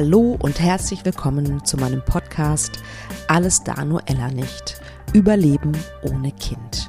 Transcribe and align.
Hallo 0.00 0.38
und 0.38 0.60
herzlich 0.60 1.04
willkommen 1.04 1.64
zu 1.64 1.76
meinem 1.76 2.04
Podcast 2.04 2.78
Alles 3.26 3.64
da 3.64 3.84
nur 3.84 4.00
Ella 4.06 4.28
nicht. 4.28 4.80
Überleben 5.12 5.72
ohne 6.02 6.30
Kind. 6.30 6.88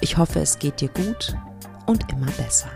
Ich 0.00 0.16
hoffe, 0.16 0.40
es 0.40 0.58
geht 0.58 0.80
dir 0.80 0.88
gut 0.88 1.36
und 1.84 2.10
immer 2.10 2.30
besser. 2.38 2.70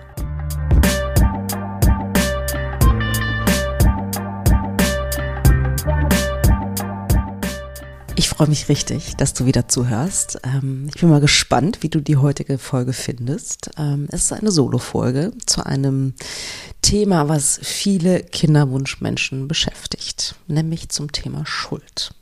Freue 8.40 8.48
mich 8.48 8.70
richtig, 8.70 9.16
dass 9.16 9.34
du 9.34 9.44
wieder 9.44 9.68
zuhörst. 9.68 10.40
Ähm, 10.44 10.88
ich 10.88 10.98
bin 10.98 11.10
mal 11.10 11.20
gespannt, 11.20 11.82
wie 11.82 11.90
du 11.90 12.00
die 12.00 12.16
heutige 12.16 12.56
Folge 12.56 12.94
findest. 12.94 13.70
Ähm, 13.76 14.08
es 14.10 14.22
ist 14.22 14.32
eine 14.32 14.50
Solo-Folge 14.50 15.32
zu 15.44 15.66
einem 15.66 16.14
Thema, 16.80 17.28
was 17.28 17.60
viele 17.62 18.22
Kinderwunschmenschen 18.22 19.46
beschäftigt, 19.46 20.36
nämlich 20.46 20.88
zum 20.88 21.12
Thema 21.12 21.44
Schuld. 21.44 22.14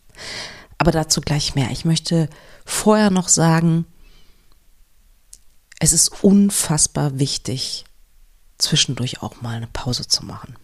Aber 0.77 0.91
dazu 0.91 1.21
gleich 1.21 1.55
mehr. 1.55 1.71
Ich 1.71 1.85
möchte 1.85 2.29
vorher 2.65 3.11
noch 3.11 3.29
sagen, 3.29 3.85
es 5.79 5.93
ist 5.93 6.25
unfassbar 6.25 7.21
wichtig, 7.21 7.85
zwischendurch 8.59 9.23
auch 9.23 9.41
mal 9.41 9.55
eine 9.55 9.69
Pause 9.69 10.09
zu 10.09 10.25
machen. 10.25 10.57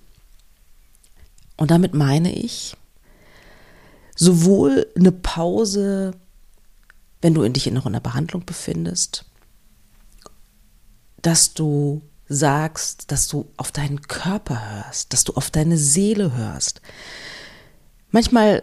Und 1.56 1.70
damit 1.70 1.94
meine 1.94 2.34
ich, 2.34 2.76
sowohl 4.14 4.86
eine 4.96 5.12
Pause, 5.12 6.12
wenn 7.20 7.34
du 7.34 7.48
dich 7.48 7.70
noch 7.70 7.86
in 7.86 7.92
der 7.92 8.00
Behandlung 8.00 8.44
befindest, 8.44 9.24
dass 11.22 11.54
du 11.54 12.02
sagst, 12.28 13.10
dass 13.10 13.28
du 13.28 13.50
auf 13.56 13.72
deinen 13.72 14.02
Körper 14.02 14.60
hörst, 14.70 15.12
dass 15.12 15.24
du 15.24 15.34
auf 15.34 15.50
deine 15.50 15.76
Seele 15.76 16.34
hörst. 16.36 16.80
Manchmal 18.10 18.62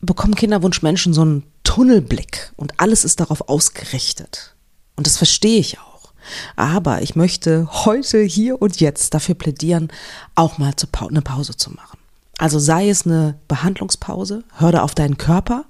bekommen 0.00 0.34
Kinderwunschmenschen 0.34 1.14
so 1.14 1.22
einen 1.22 1.44
Tunnelblick 1.62 2.52
und 2.56 2.80
alles 2.80 3.04
ist 3.04 3.20
darauf 3.20 3.48
ausgerichtet. 3.48 4.54
Und 4.96 5.06
das 5.06 5.16
verstehe 5.16 5.58
ich 5.58 5.78
auch. 5.78 6.12
Aber 6.56 7.02
ich 7.02 7.16
möchte 7.16 7.68
heute, 7.84 8.22
hier 8.22 8.60
und 8.60 8.80
jetzt 8.80 9.14
dafür 9.14 9.34
plädieren, 9.34 9.88
auch 10.34 10.58
mal 10.58 10.72
eine 11.08 11.22
Pause 11.22 11.56
zu 11.56 11.70
machen. 11.70 11.98
Also 12.38 12.58
sei 12.58 12.88
es 12.88 13.06
eine 13.06 13.38
Behandlungspause, 13.48 14.44
hör 14.56 14.72
da 14.72 14.82
auf 14.82 14.94
deinen 14.94 15.18
Körper, 15.18 15.64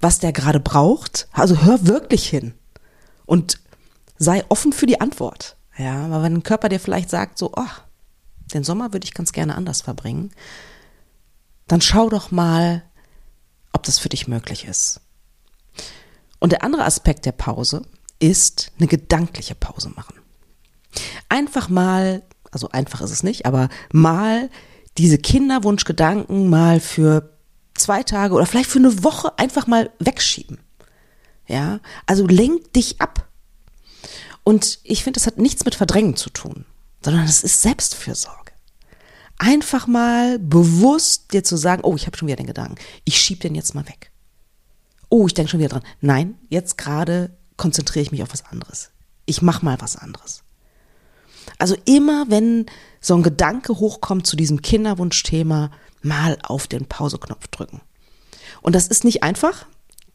was 0.00 0.18
der 0.18 0.32
gerade 0.32 0.60
braucht. 0.60 1.28
Also 1.32 1.62
hör 1.62 1.86
wirklich 1.86 2.28
hin 2.28 2.54
und 3.24 3.60
sei 4.18 4.44
offen 4.48 4.72
für 4.72 4.86
die 4.86 5.00
Antwort. 5.00 5.56
Ja, 5.78 6.10
weil 6.10 6.22
wenn 6.22 6.34
ein 6.34 6.42
Körper 6.42 6.68
dir 6.68 6.80
vielleicht 6.80 7.10
sagt, 7.10 7.38
so, 7.38 7.52
oh, 7.54 7.64
den 8.54 8.64
Sommer 8.64 8.92
würde 8.92 9.04
ich 9.04 9.14
ganz 9.14 9.32
gerne 9.32 9.54
anders 9.54 9.82
verbringen, 9.82 10.32
dann 11.66 11.80
schau 11.80 12.08
doch 12.08 12.30
mal, 12.30 12.82
ob 13.72 13.82
das 13.82 13.98
für 13.98 14.08
dich 14.08 14.28
möglich 14.28 14.64
ist. 14.66 15.00
Und 16.38 16.52
der 16.52 16.62
andere 16.62 16.84
Aspekt 16.84 17.26
der 17.26 17.32
Pause 17.32 17.82
ist 18.18 18.72
eine 18.78 18.86
gedankliche 18.86 19.54
Pause 19.54 19.90
machen. 19.90 20.14
Einfach 21.28 21.68
mal, 21.68 22.22
also 22.50 22.70
einfach 22.70 23.00
ist 23.02 23.10
es 23.10 23.22
nicht, 23.22 23.46
aber 23.46 23.68
mal 23.92 24.48
diese 24.98 25.18
Kinderwunschgedanken 25.18 26.48
mal 26.48 26.80
für 26.80 27.36
zwei 27.74 28.02
Tage 28.02 28.34
oder 28.34 28.46
vielleicht 28.46 28.70
für 28.70 28.78
eine 28.78 29.04
Woche 29.04 29.38
einfach 29.38 29.66
mal 29.66 29.90
wegschieben. 29.98 30.58
Ja, 31.46 31.80
also 32.06 32.26
lenk 32.26 32.72
dich 32.72 33.00
ab. 33.00 33.28
Und 34.42 34.78
ich 34.84 35.04
finde, 35.04 35.18
das 35.18 35.26
hat 35.26 35.38
nichts 35.38 35.64
mit 35.64 35.74
Verdrängen 35.74 36.16
zu 36.16 36.30
tun, 36.30 36.64
sondern 37.04 37.24
es 37.24 37.42
ist 37.42 37.62
Selbstfürsorge. 37.62 38.52
Einfach 39.38 39.86
mal 39.86 40.38
bewusst 40.38 41.32
dir 41.32 41.44
zu 41.44 41.56
sagen, 41.56 41.82
oh, 41.84 41.94
ich 41.94 42.06
habe 42.06 42.16
schon 42.16 42.28
wieder 42.28 42.36
den 42.36 42.46
Gedanken, 42.46 42.76
ich 43.04 43.18
schieb 43.18 43.40
den 43.40 43.54
jetzt 43.54 43.74
mal 43.74 43.86
weg. 43.86 44.10
Oh, 45.08 45.26
ich 45.26 45.34
denke 45.34 45.50
schon 45.50 45.60
wieder 45.60 45.68
dran. 45.68 45.84
Nein, 46.00 46.38
jetzt 46.48 46.78
gerade 46.78 47.36
konzentriere 47.56 48.02
ich 48.02 48.12
mich 48.12 48.22
auf 48.22 48.32
was 48.32 48.44
anderes. 48.46 48.90
Ich 49.26 49.42
mache 49.42 49.64
mal 49.64 49.80
was 49.80 49.96
anderes. 49.96 50.42
Also 51.58 51.76
immer, 51.84 52.26
wenn 52.28 52.66
so 53.06 53.14
ein 53.14 53.22
Gedanke 53.22 53.78
hochkommt 53.78 54.26
zu 54.26 54.34
diesem 54.34 54.62
Kinderwunschthema, 54.62 55.70
mal 56.02 56.38
auf 56.42 56.66
den 56.66 56.86
Pauseknopf 56.86 57.46
drücken. 57.48 57.80
Und 58.62 58.74
das 58.74 58.88
ist 58.88 59.04
nicht 59.04 59.22
einfach, 59.22 59.66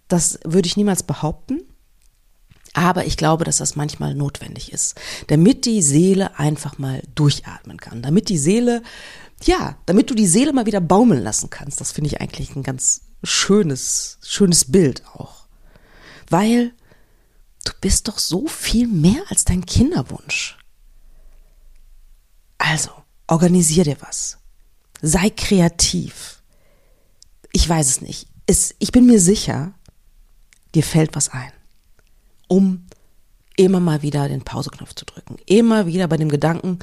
das 0.09 0.39
würde 0.43 0.67
ich 0.67 0.75
niemals 0.75 1.03
behaupten, 1.03 1.61
aber 2.73 3.05
ich 3.05 3.15
glaube, 3.15 3.45
dass 3.45 3.57
das 3.57 3.77
manchmal 3.77 4.13
notwendig 4.13 4.73
ist, 4.73 4.99
damit 5.27 5.65
die 5.65 5.81
Seele 5.81 6.37
einfach 6.37 6.77
mal 6.79 7.01
durchatmen 7.15 7.77
kann, 7.77 8.01
damit 8.01 8.27
die 8.27 8.37
Seele, 8.37 8.83
ja, 9.43 9.77
damit 9.85 10.09
du 10.09 10.13
die 10.13 10.27
Seele 10.27 10.51
mal 10.51 10.65
wieder 10.65 10.81
baumeln 10.81 11.23
lassen 11.23 11.49
kannst. 11.49 11.79
Das 11.79 11.93
finde 11.93 12.09
ich 12.09 12.19
eigentlich 12.19 12.55
ein 12.57 12.63
ganz 12.63 13.03
schönes, 13.23 14.17
schönes 14.21 14.69
Bild 14.69 15.03
auch. 15.13 15.45
Weil 16.29 16.73
du 17.63 17.71
bist 17.79 18.09
doch 18.09 18.19
so 18.19 18.47
viel 18.47 18.87
mehr 18.87 19.23
als 19.29 19.45
dein 19.45 19.65
Kinderwunsch. 19.65 20.57
Also, 22.63 22.91
organisier 23.27 23.83
dir 23.83 23.97
was. 24.01 24.37
Sei 25.01 25.31
kreativ. 25.31 26.43
Ich 27.51 27.67
weiß 27.67 27.87
es 27.87 28.01
nicht. 28.01 28.27
Es, 28.45 28.75
ich 28.77 28.91
bin 28.91 29.07
mir 29.07 29.19
sicher, 29.19 29.73
dir 30.75 30.83
fällt 30.83 31.15
was 31.15 31.29
ein, 31.29 31.51
um 32.47 32.85
immer 33.57 33.79
mal 33.79 34.03
wieder 34.03 34.29
den 34.29 34.43
Pauseknopf 34.43 34.93
zu 34.93 35.05
drücken. 35.05 35.37
Immer 35.47 35.87
wieder 35.87 36.07
bei 36.07 36.17
dem 36.17 36.29
Gedanken, 36.29 36.77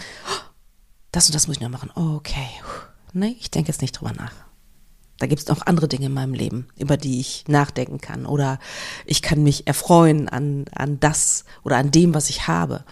das 1.13 1.27
und 1.27 1.37
das 1.37 1.47
muss 1.47 1.57
ich 1.57 1.63
noch 1.63 1.71
machen. 1.71 1.93
Okay. 1.95 2.49
Nee, 3.13 3.37
ich 3.39 3.53
denke 3.53 3.69
jetzt 3.69 3.81
nicht 3.81 3.93
drüber 3.93 4.13
nach. 4.13 4.33
Da 5.19 5.27
gibt 5.27 5.43
es 5.43 5.49
noch 5.49 5.65
andere 5.65 5.87
Dinge 5.87 6.07
in 6.07 6.15
meinem 6.15 6.35
Leben, 6.35 6.67
über 6.77 6.97
die 6.97 7.21
ich 7.21 7.45
nachdenken 7.47 8.01
kann. 8.01 8.27
Oder 8.27 8.59
ich 9.07 9.23
kann 9.23 9.45
mich 9.45 9.69
erfreuen 9.69 10.29
an, 10.29 10.65
an 10.75 10.99
das 10.99 11.45
oder 11.63 11.77
an 11.77 11.93
dem, 11.93 12.15
was 12.15 12.31
ich 12.31 12.49
habe. 12.49 12.85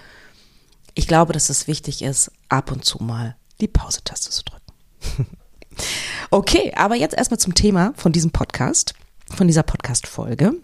Ich 0.98 1.06
glaube, 1.06 1.34
dass 1.34 1.50
es 1.50 1.68
wichtig 1.68 2.00
ist, 2.00 2.32
ab 2.48 2.72
und 2.72 2.86
zu 2.86 3.02
mal 3.02 3.36
die 3.60 3.68
Pause-Taste 3.68 4.30
zu 4.30 4.42
drücken. 4.44 5.26
okay, 6.30 6.72
aber 6.74 6.94
jetzt 6.94 7.14
erstmal 7.14 7.38
zum 7.38 7.54
Thema 7.54 7.92
von 7.96 8.12
diesem 8.12 8.30
Podcast, 8.30 8.94
von 9.28 9.46
dieser 9.46 9.62
Podcast-Folge. 9.62 10.54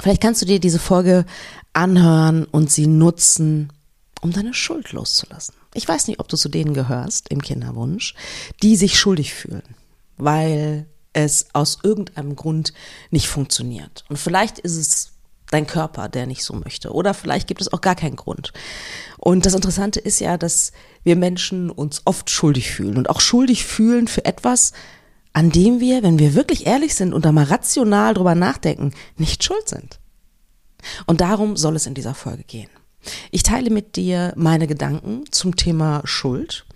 Vielleicht 0.00 0.20
kannst 0.20 0.42
du 0.42 0.46
dir 0.46 0.58
diese 0.58 0.80
Folge 0.80 1.24
anhören 1.72 2.46
und 2.46 2.72
sie 2.72 2.88
nutzen, 2.88 3.72
um 4.20 4.32
deine 4.32 4.54
Schuld 4.54 4.90
loszulassen. 4.90 5.54
Ich 5.72 5.86
weiß 5.86 6.08
nicht, 6.08 6.18
ob 6.18 6.26
du 6.26 6.36
zu 6.36 6.48
denen 6.48 6.74
gehörst 6.74 7.28
im 7.28 7.40
Kinderwunsch, 7.40 8.16
die 8.64 8.74
sich 8.74 8.98
schuldig 8.98 9.34
fühlen, 9.34 9.76
weil 10.16 10.86
es 11.12 11.46
aus 11.52 11.78
irgendeinem 11.84 12.34
Grund 12.34 12.72
nicht 13.12 13.28
funktioniert. 13.28 14.04
Und 14.08 14.16
vielleicht 14.16 14.58
ist 14.58 14.76
es 14.76 15.12
dein 15.50 15.66
Körper, 15.66 16.08
der 16.08 16.26
nicht 16.26 16.44
so 16.44 16.54
möchte. 16.54 16.92
Oder 16.92 17.14
vielleicht 17.14 17.48
gibt 17.48 17.60
es 17.60 17.72
auch 17.72 17.80
gar 17.80 17.94
keinen 17.94 18.16
Grund. 18.16 18.52
Und 19.18 19.46
das 19.46 19.54
Interessante 19.54 20.00
ist 20.00 20.20
ja, 20.20 20.38
dass 20.38 20.72
wir 21.02 21.16
Menschen 21.16 21.70
uns 21.70 22.02
oft 22.04 22.30
schuldig 22.30 22.70
fühlen 22.70 22.96
und 22.96 23.10
auch 23.10 23.20
schuldig 23.20 23.64
fühlen 23.64 24.08
für 24.08 24.24
etwas, 24.24 24.72
an 25.32 25.50
dem 25.50 25.80
wir, 25.80 26.02
wenn 26.02 26.18
wir 26.18 26.34
wirklich 26.34 26.66
ehrlich 26.66 26.94
sind 26.94 27.12
und 27.12 27.24
da 27.24 27.32
mal 27.32 27.44
rational 27.44 28.14
drüber 28.14 28.34
nachdenken, 28.34 28.92
nicht 29.16 29.44
schuld 29.44 29.68
sind. 29.68 30.00
Und 31.06 31.20
darum 31.20 31.56
soll 31.56 31.76
es 31.76 31.86
in 31.86 31.94
dieser 31.94 32.14
Folge 32.14 32.44
gehen. 32.44 32.70
Ich 33.30 33.42
teile 33.42 33.70
mit 33.70 33.96
dir 33.96 34.32
meine 34.36 34.66
Gedanken 34.66 35.24
zum 35.30 35.56
Thema 35.56 36.02
Schuld 36.04 36.66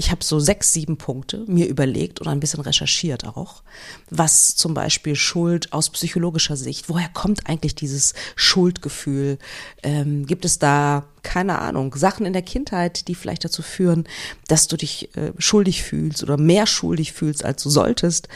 ich 0.00 0.10
habe 0.10 0.24
so 0.24 0.40
sechs, 0.40 0.72
sieben 0.72 0.96
Punkte 0.96 1.44
mir 1.46 1.68
überlegt 1.68 2.22
und 2.22 2.28
ein 2.28 2.40
bisschen 2.40 2.62
recherchiert 2.62 3.26
auch, 3.26 3.62
was 4.08 4.56
zum 4.56 4.72
Beispiel 4.72 5.14
Schuld 5.14 5.74
aus 5.74 5.90
psychologischer 5.90 6.56
Sicht, 6.56 6.88
woher 6.88 7.10
kommt 7.10 7.46
eigentlich 7.46 7.74
dieses 7.74 8.14
Schuldgefühl? 8.34 9.38
Ähm, 9.82 10.24
gibt 10.24 10.46
es 10.46 10.58
da, 10.58 11.04
keine 11.22 11.58
Ahnung, 11.58 11.94
Sachen 11.96 12.24
in 12.24 12.32
der 12.32 12.40
Kindheit, 12.40 13.08
die 13.08 13.14
vielleicht 13.14 13.44
dazu 13.44 13.60
führen, 13.60 14.04
dass 14.48 14.68
du 14.68 14.78
dich 14.78 15.14
äh, 15.18 15.34
schuldig 15.36 15.82
fühlst 15.82 16.22
oder 16.22 16.38
mehr 16.38 16.66
schuldig 16.66 17.12
fühlst, 17.12 17.44
als 17.44 17.62
du 17.62 17.68
solltest? 17.68 18.28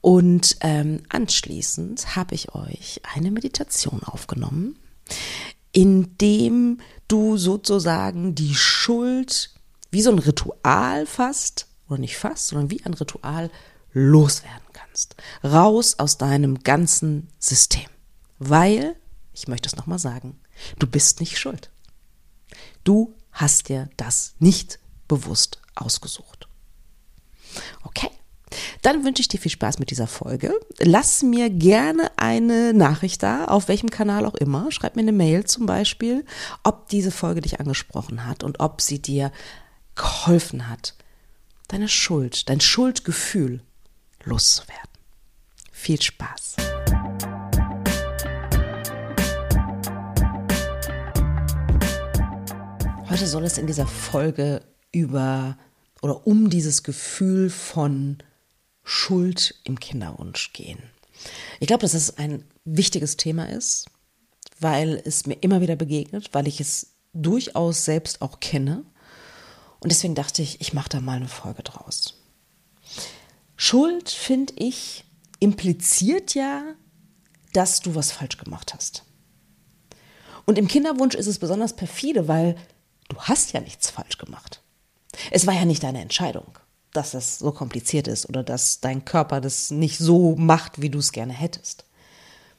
Und 0.00 0.58
ähm, 0.60 1.02
anschließend 1.08 2.14
habe 2.14 2.36
ich 2.36 2.54
euch 2.54 3.00
eine 3.16 3.32
Meditation 3.32 4.04
aufgenommen, 4.04 4.78
in 5.72 6.16
dem 6.18 6.78
du 7.08 7.36
sozusagen 7.36 8.36
die 8.36 8.54
Schuld 8.54 9.49
wie 9.90 10.02
so 10.02 10.10
ein 10.10 10.18
Ritual 10.18 11.06
fast, 11.06 11.66
oder 11.88 11.98
nicht 11.98 12.16
fast, 12.16 12.48
sondern 12.48 12.70
wie 12.70 12.84
ein 12.84 12.94
Ritual 12.94 13.50
loswerden 13.92 14.66
kannst. 14.72 15.16
Raus 15.42 15.98
aus 15.98 16.18
deinem 16.18 16.62
ganzen 16.62 17.28
System. 17.38 17.88
Weil, 18.38 18.96
ich 19.32 19.48
möchte 19.48 19.68
es 19.68 19.76
nochmal 19.76 19.98
sagen, 19.98 20.40
du 20.78 20.86
bist 20.86 21.20
nicht 21.20 21.38
schuld. 21.38 21.70
Du 22.84 23.14
hast 23.32 23.68
dir 23.68 23.88
das 23.96 24.34
nicht 24.38 24.78
bewusst 25.08 25.60
ausgesucht. 25.74 26.48
Okay. 27.82 28.10
Dann 28.82 29.04
wünsche 29.04 29.20
ich 29.20 29.28
dir 29.28 29.38
viel 29.38 29.50
Spaß 29.50 29.78
mit 29.78 29.90
dieser 29.90 30.08
Folge. 30.08 30.52
Lass 30.78 31.22
mir 31.22 31.50
gerne 31.50 32.10
eine 32.16 32.72
Nachricht 32.74 33.22
da, 33.22 33.44
auf 33.44 33.68
welchem 33.68 33.90
Kanal 33.90 34.26
auch 34.26 34.34
immer. 34.34 34.72
Schreib 34.72 34.96
mir 34.96 35.02
eine 35.02 35.12
Mail 35.12 35.44
zum 35.44 35.66
Beispiel, 35.66 36.24
ob 36.64 36.88
diese 36.88 37.12
Folge 37.12 37.42
dich 37.42 37.60
angesprochen 37.60 38.26
hat 38.26 38.42
und 38.42 38.58
ob 38.58 38.80
sie 38.80 39.00
dir 39.00 39.30
geholfen 40.00 40.68
hat, 40.68 40.94
deine 41.68 41.88
Schuld, 41.88 42.48
dein 42.48 42.60
Schuldgefühl 42.60 43.60
loszuwerden. 44.24 44.90
Viel 45.72 46.00
Spaß! 46.00 46.56
Heute 53.10 53.26
soll 53.26 53.44
es 53.44 53.58
in 53.58 53.66
dieser 53.66 53.86
Folge 53.86 54.62
über 54.90 55.58
oder 56.00 56.26
um 56.26 56.48
dieses 56.48 56.82
Gefühl 56.82 57.50
von 57.50 58.18
Schuld 58.82 59.54
im 59.64 59.78
Kinderwunsch 59.78 60.52
gehen. 60.54 60.78
Ich 61.58 61.66
glaube, 61.66 61.82
dass 61.82 61.92
es 61.92 62.16
ein 62.16 62.44
wichtiges 62.64 63.18
Thema 63.18 63.50
ist, 63.50 63.86
weil 64.60 65.02
es 65.04 65.26
mir 65.26 65.34
immer 65.42 65.60
wieder 65.60 65.76
begegnet, 65.76 66.30
weil 66.32 66.48
ich 66.48 66.60
es 66.60 66.94
durchaus 67.12 67.84
selbst 67.84 68.22
auch 68.22 68.40
kenne. 68.40 68.84
Und 69.80 69.90
deswegen 69.90 70.14
dachte 70.14 70.42
ich, 70.42 70.60
ich 70.60 70.72
mache 70.72 70.90
da 70.90 71.00
mal 71.00 71.16
eine 71.16 71.28
Folge 71.28 71.62
draus. 71.62 72.14
Schuld, 73.56 74.10
finde 74.10 74.52
ich, 74.56 75.04
impliziert 75.38 76.34
ja, 76.34 76.62
dass 77.52 77.80
du 77.80 77.94
was 77.94 78.12
falsch 78.12 78.36
gemacht 78.36 78.74
hast. 78.74 79.04
Und 80.46 80.58
im 80.58 80.68
Kinderwunsch 80.68 81.14
ist 81.14 81.26
es 81.26 81.38
besonders 81.38 81.76
perfide, 81.76 82.28
weil 82.28 82.56
du 83.08 83.16
hast 83.18 83.52
ja 83.52 83.60
nichts 83.60 83.90
falsch 83.90 84.18
gemacht. 84.18 84.62
Es 85.30 85.46
war 85.46 85.54
ja 85.54 85.64
nicht 85.64 85.82
deine 85.82 86.00
Entscheidung, 86.00 86.58
dass 86.92 87.14
es 87.14 87.38
so 87.38 87.52
kompliziert 87.52 88.08
ist 88.08 88.28
oder 88.28 88.42
dass 88.42 88.80
dein 88.80 89.04
Körper 89.04 89.40
das 89.40 89.70
nicht 89.70 89.98
so 89.98 90.36
macht, 90.36 90.80
wie 90.80 90.90
du 90.90 90.98
es 90.98 91.12
gerne 91.12 91.32
hättest. 91.32 91.84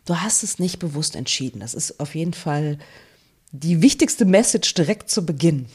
Du 0.06 0.20
hast 0.20 0.44
es 0.44 0.60
nicht 0.60 0.80
bewusst 0.80 1.16
entschieden. 1.16 1.60
Das 1.60 1.74
ist 1.74 2.00
auf 2.00 2.16
jeden 2.16 2.34
Fall 2.34 2.80
die 3.52 3.82
wichtigste 3.82 4.26
Message 4.26 4.74
direkt 4.74 5.10
zu 5.10 5.26
Beginn. 5.26 5.68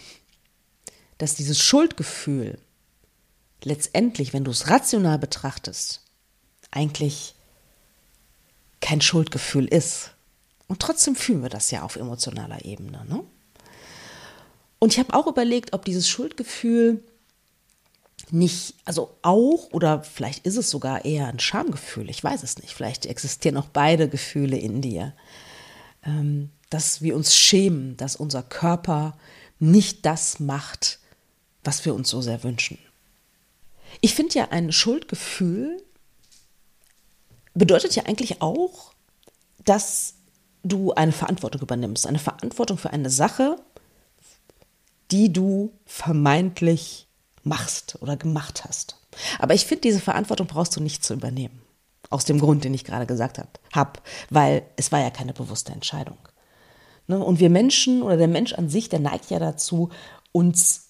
Dass 1.18 1.34
dieses 1.34 1.58
Schuldgefühl 1.58 2.58
letztendlich, 3.62 4.32
wenn 4.32 4.44
du 4.44 4.50
es 4.50 4.68
rational 4.68 5.18
betrachtest, 5.18 6.02
eigentlich 6.70 7.34
kein 8.80 9.00
Schuldgefühl 9.00 9.66
ist. 9.66 10.12
Und 10.68 10.80
trotzdem 10.80 11.16
fühlen 11.16 11.42
wir 11.42 11.48
das 11.48 11.70
ja 11.70 11.82
auf 11.82 11.96
emotionaler 11.96 12.64
Ebene. 12.64 13.04
Ne? 13.06 13.24
Und 14.78 14.92
ich 14.92 14.98
habe 14.98 15.14
auch 15.14 15.26
überlegt, 15.26 15.72
ob 15.72 15.84
dieses 15.84 16.08
Schuldgefühl 16.08 17.02
nicht, 18.30 18.74
also 18.84 19.16
auch, 19.22 19.72
oder 19.72 20.02
vielleicht 20.02 20.46
ist 20.46 20.56
es 20.56 20.70
sogar 20.70 21.04
eher 21.04 21.28
ein 21.28 21.38
Schamgefühl, 21.38 22.10
ich 22.10 22.22
weiß 22.22 22.42
es 22.42 22.58
nicht, 22.58 22.74
vielleicht 22.74 23.06
existieren 23.06 23.56
auch 23.56 23.66
beide 23.66 24.08
Gefühle 24.08 24.56
in 24.56 24.82
dir, 24.82 25.14
ähm, 26.04 26.50
dass 26.70 27.02
wir 27.02 27.14
uns 27.14 27.36
schämen, 27.36 27.96
dass 27.96 28.16
unser 28.16 28.42
Körper 28.42 29.16
nicht 29.58 30.04
das 30.04 30.40
macht, 30.40 30.98
was 31.66 31.84
wir 31.84 31.94
uns 31.94 32.08
so 32.08 32.20
sehr 32.20 32.42
wünschen. 32.42 32.78
Ich 34.00 34.14
finde 34.14 34.34
ja, 34.34 34.48
ein 34.50 34.72
Schuldgefühl 34.72 35.82
bedeutet 37.54 37.94
ja 37.96 38.04
eigentlich 38.04 38.42
auch, 38.42 38.92
dass 39.64 40.14
du 40.62 40.92
eine 40.92 41.12
Verantwortung 41.12 41.62
übernimmst, 41.62 42.06
eine 42.06 42.18
Verantwortung 42.18 42.78
für 42.78 42.90
eine 42.90 43.10
Sache, 43.10 43.56
die 45.10 45.32
du 45.32 45.72
vermeintlich 45.86 47.06
machst 47.42 47.98
oder 48.02 48.16
gemacht 48.16 48.64
hast. 48.64 48.96
Aber 49.38 49.54
ich 49.54 49.66
finde, 49.66 49.82
diese 49.82 50.00
Verantwortung 50.00 50.46
brauchst 50.46 50.76
du 50.76 50.82
nicht 50.82 51.04
zu 51.04 51.14
übernehmen. 51.14 51.62
Aus 52.10 52.24
dem 52.24 52.38
Grund, 52.38 52.64
den 52.64 52.74
ich 52.74 52.84
gerade 52.84 53.06
gesagt 53.06 53.38
habe, 53.38 53.48
hab, 53.72 54.02
weil 54.30 54.62
es 54.76 54.92
war 54.92 55.00
ja 55.00 55.10
keine 55.10 55.32
bewusste 55.32 55.72
Entscheidung. 55.72 56.18
Ne? 57.06 57.18
Und 57.18 57.40
wir 57.40 57.50
Menschen 57.50 58.02
oder 58.02 58.16
der 58.16 58.28
Mensch 58.28 58.52
an 58.52 58.68
sich, 58.68 58.88
der 58.88 59.00
neigt 59.00 59.30
ja 59.30 59.38
dazu, 59.38 59.90
uns, 60.32 60.85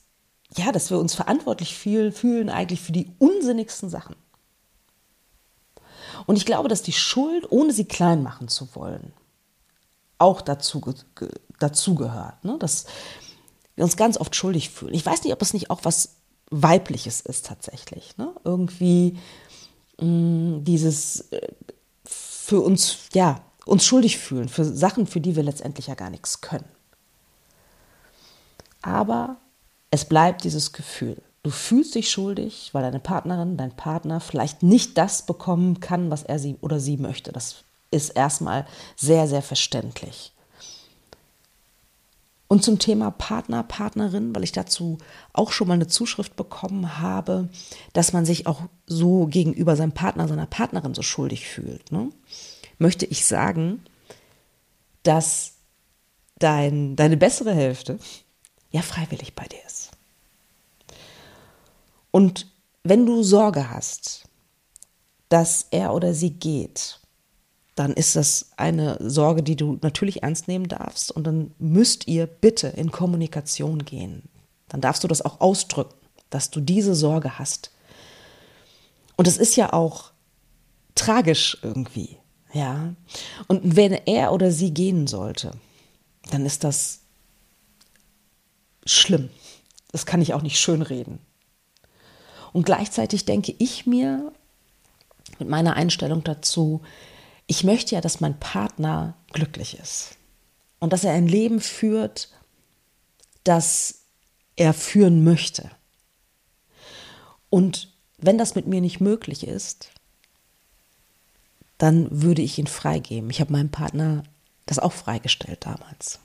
ja, 0.55 0.73
dass 0.73 0.91
wir 0.91 0.99
uns 0.99 1.15
verantwortlich 1.15 1.77
fühlen 1.77 2.49
eigentlich 2.51 2.81
für 2.81 2.93
die 2.93 3.11
unsinnigsten 3.19 3.91
Sachen. 3.91 4.17
Und 6.27 6.37
ich 6.37 6.47
glaube, 6.47 6.69
dass 6.69 6.83
die 6.83 6.93
Schuld, 6.93 7.51
ohne 7.51 7.73
sie 7.73 7.85
klein 7.85 8.23
machen 8.23 8.49
zu 8.49 8.75
wollen, 8.75 9.13
auch 10.19 10.41
dazu, 10.41 10.83
dazu 11.59 11.95
gehört. 11.95 12.45
Ne? 12.45 12.57
Dass, 12.59 12.87
wir 13.77 13.85
uns 13.85 13.97
ganz 13.97 14.19
oft 14.19 14.35
schuldig 14.35 14.71
fühlen. 14.71 14.95
Ich 14.95 15.07
weiß 15.07 15.23
nicht, 15.23 15.33
ob 15.33 15.43
es 15.43 15.53
nicht 15.53 15.71
auch 15.71 15.81
was 15.85 16.17
Weibliches 16.51 17.21
ist 17.21 17.47
tatsächlich. 17.47 18.17
Ne? 18.17 18.33
Irgendwie 18.43 19.19
mh, 20.01 20.07
mm, 20.07 20.65
dieses 20.65 21.33
äh, 21.33 21.49
für 22.05 22.61
uns, 22.61 23.09
ja, 23.13 23.43
uns 23.67 23.85
schuldig 23.85 24.19
fühlen, 24.19 24.49
für 24.49 24.65
Sachen, 24.65 25.07
für 25.07 25.21
die 25.21 25.37
wir 25.37 25.43
letztendlich 25.43 25.89
ja 25.89 25.95
gar 25.95 26.11
nichts 26.11 26.41
können. 26.41 26.65
Aber 28.81 29.37
es 29.91 30.05
bleibt 30.05 30.45
dieses 30.45 30.73
Gefühl. 30.73 31.23
Du 31.43 31.51
fühlst 31.51 31.95
dich 31.95 32.11
schuldig, 32.11 32.71
weil 32.73 32.83
deine 32.83 32.99
Partnerin, 32.99 33.57
dein 33.57 33.77
Partner 33.77 34.21
vielleicht 34.21 34.63
nicht 34.63 34.99
das 34.99 35.27
bekommen 35.27 35.81
kann, 35.81 36.11
was 36.11 36.25
er 36.25 36.39
sie 36.39 36.57
oder 36.61 36.81
sie 36.81 36.97
möchte. 36.97 37.33
Das 37.33 37.63
ist 37.91 38.11
erstmal 38.11 38.67
sehr, 38.97 39.29
sehr 39.29 39.43
verständlich. 39.43 40.33
Und 42.49 42.63
zum 42.63 42.79
Thema 42.79 43.11
Partner, 43.11 43.65
Partnerin, 43.65 44.35
weil 44.35 44.45
ich 44.45 44.53
dazu 44.53 44.99
auch 45.33 45.51
schon 45.51 45.67
mal 45.67 45.75
eine 45.75 45.89
Zuschrift 45.89 46.37
bekommen 46.37 47.01
habe, 47.01 47.49
dass 47.93 48.13
man 48.13 48.25
sich 48.25 48.47
auch 48.47 48.63
so 48.87 49.27
gegenüber 49.27 49.75
seinem 49.75 49.93
Partner, 49.93 50.29
seiner 50.29 50.47
Partnerin 50.47 50.95
so 50.95 51.03
schuldig 51.03 51.49
fühlt, 51.49 51.91
ne? 51.91 52.11
möchte 52.79 53.07
ich 53.07 53.25
sagen, 53.25 53.83
dass 55.03 55.55
dein, 56.39 56.95
deine 56.95 57.17
bessere 57.17 57.55
Hälfte 57.55 57.99
ja 58.77 58.83
freiwillig 58.83 59.35
bei 59.35 59.45
dir 59.45 59.65
ist. 59.67 59.91
Und 62.11 62.47
wenn 62.85 63.05
du 63.05 63.23
Sorge 63.23 63.71
hast, 63.71 64.25
dass 65.29 65.67
er 65.71 65.93
oder 65.93 66.15
sie 66.15 66.31
geht, 66.31 67.01
dann 67.75 67.93
ist 67.93 68.17
das 68.17 68.53
eine 68.57 68.97
Sorge, 69.01 69.43
die 69.43 69.57
du 69.57 69.79
natürlich 69.83 70.23
ernst 70.23 70.49
nehmen 70.49 70.69
darfst. 70.69 71.11
Und 71.11 71.25
dann 71.25 71.53
müsst 71.59 72.07
ihr 72.07 72.27
bitte 72.27 72.69
in 72.69 72.91
Kommunikation 72.91 73.85
gehen. 73.85 74.23
Dann 74.69 74.81
darfst 74.81 75.05
du 75.05 75.09
das 75.09 75.23
auch 75.23 75.41
ausdrücken, 75.41 75.95
dass 76.31 76.51
du 76.51 76.61
diese 76.61 76.95
Sorge 76.95 77.39
hast. 77.39 77.71
Und 79.17 79.29
es 79.29 79.37
ist 79.37 79.57
ja 79.57 79.73
auch 79.73 80.13
tragisch 80.95 81.59
irgendwie, 81.63 82.17
ja. 82.53 82.95
Und 83.47 83.77
wenn 83.77 83.93
er 83.93 84.33
oder 84.33 84.51
sie 84.51 84.73
gehen 84.73 85.07
sollte, 85.07 85.53
dann 86.31 86.47
ist 86.47 86.65
das 86.65 87.01
schlimm. 88.87 89.31
Das 89.93 90.07
kann 90.07 90.23
ich 90.23 90.35
auch 90.35 90.43
nicht 90.43 90.59
schönreden. 90.59 91.19
Und 92.53 92.65
gleichzeitig 92.65 93.25
denke 93.25 93.55
ich 93.59 93.87
mir 93.87 94.33
mit 95.39 95.49
meiner 95.49 95.75
Einstellung 95.75 96.25
dazu, 96.25 96.83
ich 97.47 97.65
möchte 97.65 97.95
ja, 97.95 98.01
dass 98.01 98.21
mein 98.21 98.39
Partner 98.41 99.15
glücklich 99.33 99.79
ist 99.79 100.17
und 100.79 100.93
dass 100.93 101.05
er 101.05 101.13
ein 101.13 101.29
Leben 101.29 101.61
führt, 101.61 102.31
das 103.45 104.03
er 104.57 104.73
führen 104.75 105.23
möchte. 105.23 105.71
Und 107.51 107.93
wenn 108.19 108.39
das 108.39 108.55
mit 108.55 108.67
mir 108.67 108.81
nicht 108.81 109.01
möglich 109.01 109.47
ist, 109.47 109.91
dann 111.79 112.09
würde 112.11 112.43
ich 112.43 112.59
ihn 112.59 112.67
freigeben. 112.67 113.31
Ich 113.31 113.41
habe 113.41 113.53
meinem 113.53 113.71
Partner 113.71 114.25
das 114.65 114.79
auch 114.79 114.93
freigestellt 114.93 115.67
damals. 115.67 116.19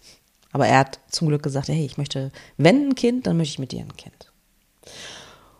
Aber 0.52 0.68
er 0.68 0.80
hat 0.80 1.00
zum 1.10 1.28
Glück 1.28 1.44
gesagt, 1.44 1.70
hey, 1.70 1.86
ich 1.86 1.98
möchte, 1.98 2.32
wenn 2.58 2.90
ein 2.90 2.96
Kind, 2.96 3.28
dann 3.28 3.38
möchte 3.38 3.54
ich 3.54 3.60
mit 3.60 3.72
dir 3.72 3.82
ein 3.82 3.96
Kind. 3.96 4.32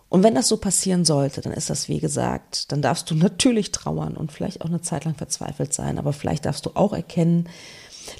Und 0.08 0.22
wenn 0.22 0.34
das 0.34 0.48
so 0.48 0.58
passieren 0.58 1.06
sollte, 1.06 1.40
dann 1.40 1.54
ist 1.54 1.70
das 1.70 1.88
wie 1.88 1.98
gesagt, 1.98 2.70
dann 2.70 2.82
darfst 2.82 3.10
du 3.10 3.14
natürlich 3.16 3.72
trauern 3.72 4.16
und 4.16 4.32
vielleicht 4.32 4.60
auch 4.60 4.66
eine 4.66 4.82
Zeit 4.82 5.04
lang 5.04 5.14
verzweifelt 5.14 5.72
sein, 5.72 5.98
aber 5.98 6.12
vielleicht 6.12 6.44
darfst 6.44 6.66
du 6.66 6.70
auch 6.74 6.92
erkennen, 6.92 7.48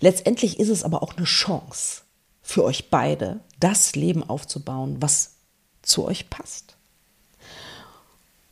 letztendlich 0.01 0.59
ist 0.59 0.71
es 0.71 0.85
aber 0.85 1.03
auch 1.03 1.17
eine 1.17 1.27
Chance 1.27 2.03
für 2.41 2.65
euch 2.65 2.91
beide, 2.91 3.41
das 3.61 3.95
Leben 3.95 4.29
aufzubauen, 4.29 4.97
was 5.01 5.37
zu 5.83 6.05
euch 6.05 6.31
passt. 6.31 6.77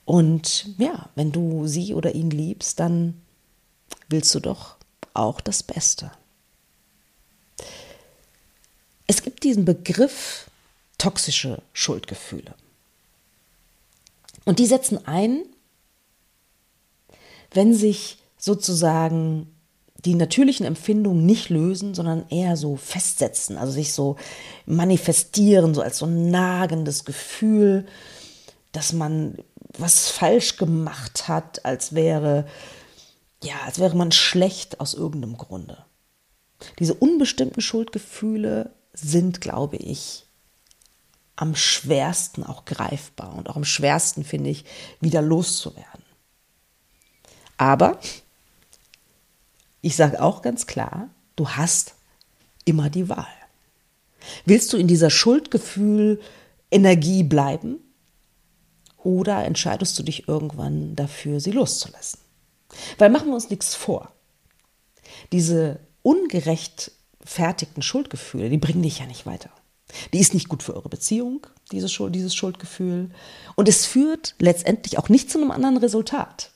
Und 0.04 0.78
ja, 0.78 1.08
wenn 1.14 1.32
du 1.32 1.66
sie 1.66 1.94
oder 1.94 2.14
ihn 2.14 2.30
liebst, 2.30 2.80
dann 2.80 3.22
willst 4.08 4.34
du 4.34 4.40
doch 4.40 4.76
auch 5.14 5.40
das 5.40 5.62
Beste. 5.62 6.10
Es 9.10 9.24
gibt 9.24 9.42
diesen 9.42 9.64
Begriff 9.64 10.48
toxische 10.96 11.62
Schuldgefühle. 11.72 12.54
Und 14.44 14.60
die 14.60 14.66
setzen 14.66 15.04
ein, 15.04 15.42
wenn 17.50 17.74
sich 17.74 18.18
sozusagen 18.38 19.52
die 20.04 20.14
natürlichen 20.14 20.64
Empfindungen 20.64 21.26
nicht 21.26 21.48
lösen, 21.48 21.92
sondern 21.92 22.28
eher 22.28 22.56
so 22.56 22.76
festsetzen, 22.76 23.58
also 23.58 23.72
sich 23.72 23.92
so 23.94 24.14
manifestieren, 24.64 25.74
so 25.74 25.82
als 25.82 25.98
so 25.98 26.06
ein 26.06 26.30
nagendes 26.30 27.04
Gefühl, 27.04 27.86
dass 28.70 28.92
man 28.92 29.38
was 29.76 30.08
falsch 30.08 30.56
gemacht 30.56 31.26
hat, 31.26 31.64
als 31.64 31.96
wäre, 31.96 32.46
ja, 33.42 33.56
als 33.66 33.80
wäre 33.80 33.96
man 33.96 34.12
schlecht 34.12 34.78
aus 34.78 34.94
irgendeinem 34.94 35.36
Grunde. 35.36 35.78
Diese 36.78 36.94
unbestimmten 36.94 37.60
Schuldgefühle 37.60 38.70
sind, 38.92 39.40
glaube 39.40 39.76
ich, 39.76 40.26
am 41.36 41.54
schwersten 41.54 42.44
auch 42.44 42.64
greifbar 42.64 43.34
und 43.34 43.48
auch 43.48 43.56
am 43.56 43.64
schwersten, 43.64 44.24
finde 44.24 44.50
ich, 44.50 44.64
wieder 45.00 45.22
loszuwerden. 45.22 46.04
Aber 47.56 47.98
ich 49.80 49.96
sage 49.96 50.22
auch 50.22 50.42
ganz 50.42 50.66
klar, 50.66 51.08
du 51.36 51.48
hast 51.48 51.94
immer 52.64 52.90
die 52.90 53.08
Wahl. 53.08 53.26
Willst 54.44 54.72
du 54.72 54.76
in 54.76 54.86
dieser 54.86 55.10
Schuldgefühl 55.10 56.20
Energie 56.70 57.22
bleiben 57.22 57.78
oder 58.98 59.44
entscheidest 59.44 59.98
du 59.98 60.02
dich 60.02 60.28
irgendwann 60.28 60.94
dafür, 60.94 61.40
sie 61.40 61.52
loszulassen? 61.52 62.20
Weil 62.98 63.10
machen 63.10 63.28
wir 63.28 63.34
uns 63.34 63.50
nichts 63.50 63.74
vor. 63.74 64.12
Diese 65.32 65.80
ungerecht 66.02 66.92
fertigten 67.24 67.82
Schuldgefühle, 67.82 68.50
die 68.50 68.58
bringen 68.58 68.82
dich 68.82 68.98
ja 68.98 69.06
nicht 69.06 69.26
weiter. 69.26 69.50
Die 70.12 70.20
ist 70.20 70.34
nicht 70.34 70.48
gut 70.48 70.62
für 70.62 70.74
eure 70.74 70.88
Beziehung, 70.88 71.46
diese 71.72 71.88
Schuld, 71.88 72.14
dieses 72.14 72.34
Schuldgefühl. 72.34 73.10
Und 73.56 73.68
es 73.68 73.86
führt 73.86 74.34
letztendlich 74.38 74.98
auch 74.98 75.08
nicht 75.08 75.30
zu 75.30 75.38
einem 75.38 75.50
anderen 75.50 75.78
Resultat. 75.78 76.52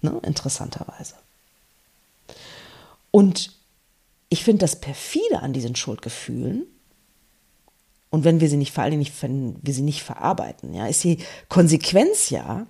Ne? 0.00 0.18
Interessanterweise. 0.22 1.14
Und 3.10 3.52
ich 4.30 4.44
finde 4.44 4.60
das 4.60 4.80
perfide 4.80 5.40
an 5.40 5.52
diesen 5.52 5.76
Schuldgefühlen, 5.76 6.66
und 8.10 8.24
wenn 8.24 8.40
wir 8.40 8.48
sie 8.48 8.56
nicht, 8.56 8.72
vor 8.72 8.84
allen 8.84 8.98
nicht, 8.98 9.22
wenn 9.22 9.56
wir 9.62 9.72
sie 9.72 9.82
nicht 9.82 10.02
verarbeiten, 10.02 10.74
ja, 10.74 10.86
ist 10.86 11.04
die 11.04 11.18
Konsequenz 11.48 12.30
ja, 12.30 12.66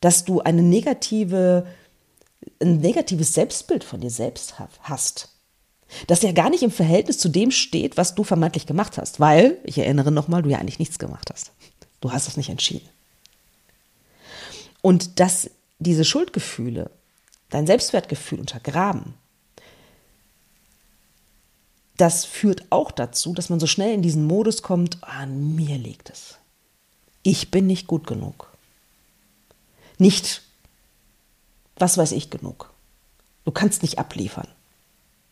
dass 0.00 0.24
du 0.24 0.40
eine 0.40 0.62
negative, 0.62 1.66
ein 2.60 2.78
negatives 2.78 3.32
Selbstbild 3.32 3.84
von 3.84 4.00
dir 4.00 4.10
selbst 4.10 4.56
hast. 4.80 5.31
Das 6.06 6.22
ja 6.22 6.32
gar 6.32 6.50
nicht 6.50 6.62
im 6.62 6.70
Verhältnis 6.70 7.18
zu 7.18 7.28
dem 7.28 7.50
steht, 7.50 7.96
was 7.96 8.14
du 8.14 8.24
vermeintlich 8.24 8.66
gemacht 8.66 8.98
hast, 8.98 9.20
weil, 9.20 9.58
ich 9.64 9.78
erinnere 9.78 10.10
nochmal, 10.10 10.42
du 10.42 10.50
ja 10.50 10.58
eigentlich 10.58 10.78
nichts 10.78 10.98
gemacht 10.98 11.30
hast. 11.32 11.52
Du 12.00 12.12
hast 12.12 12.28
es 12.28 12.36
nicht 12.36 12.48
entschieden. 12.48 12.88
Und 14.80 15.20
dass 15.20 15.50
diese 15.78 16.04
Schuldgefühle 16.04 16.90
dein 17.50 17.66
Selbstwertgefühl 17.66 18.40
untergraben, 18.40 19.14
das 21.96 22.24
führt 22.24 22.64
auch 22.70 22.90
dazu, 22.90 23.32
dass 23.32 23.48
man 23.48 23.60
so 23.60 23.66
schnell 23.66 23.94
in 23.94 24.02
diesen 24.02 24.26
Modus 24.26 24.62
kommt, 24.62 25.04
an 25.04 25.54
mir 25.54 25.78
liegt 25.78 26.10
es. 26.10 26.38
Ich 27.22 27.50
bin 27.50 27.66
nicht 27.66 27.86
gut 27.86 28.06
genug. 28.06 28.48
Nicht, 29.98 30.42
was 31.76 31.96
weiß 31.96 32.10
ich 32.12 32.30
genug. 32.30 32.72
Du 33.44 33.52
kannst 33.52 33.82
nicht 33.82 33.98
abliefern. 33.98 34.48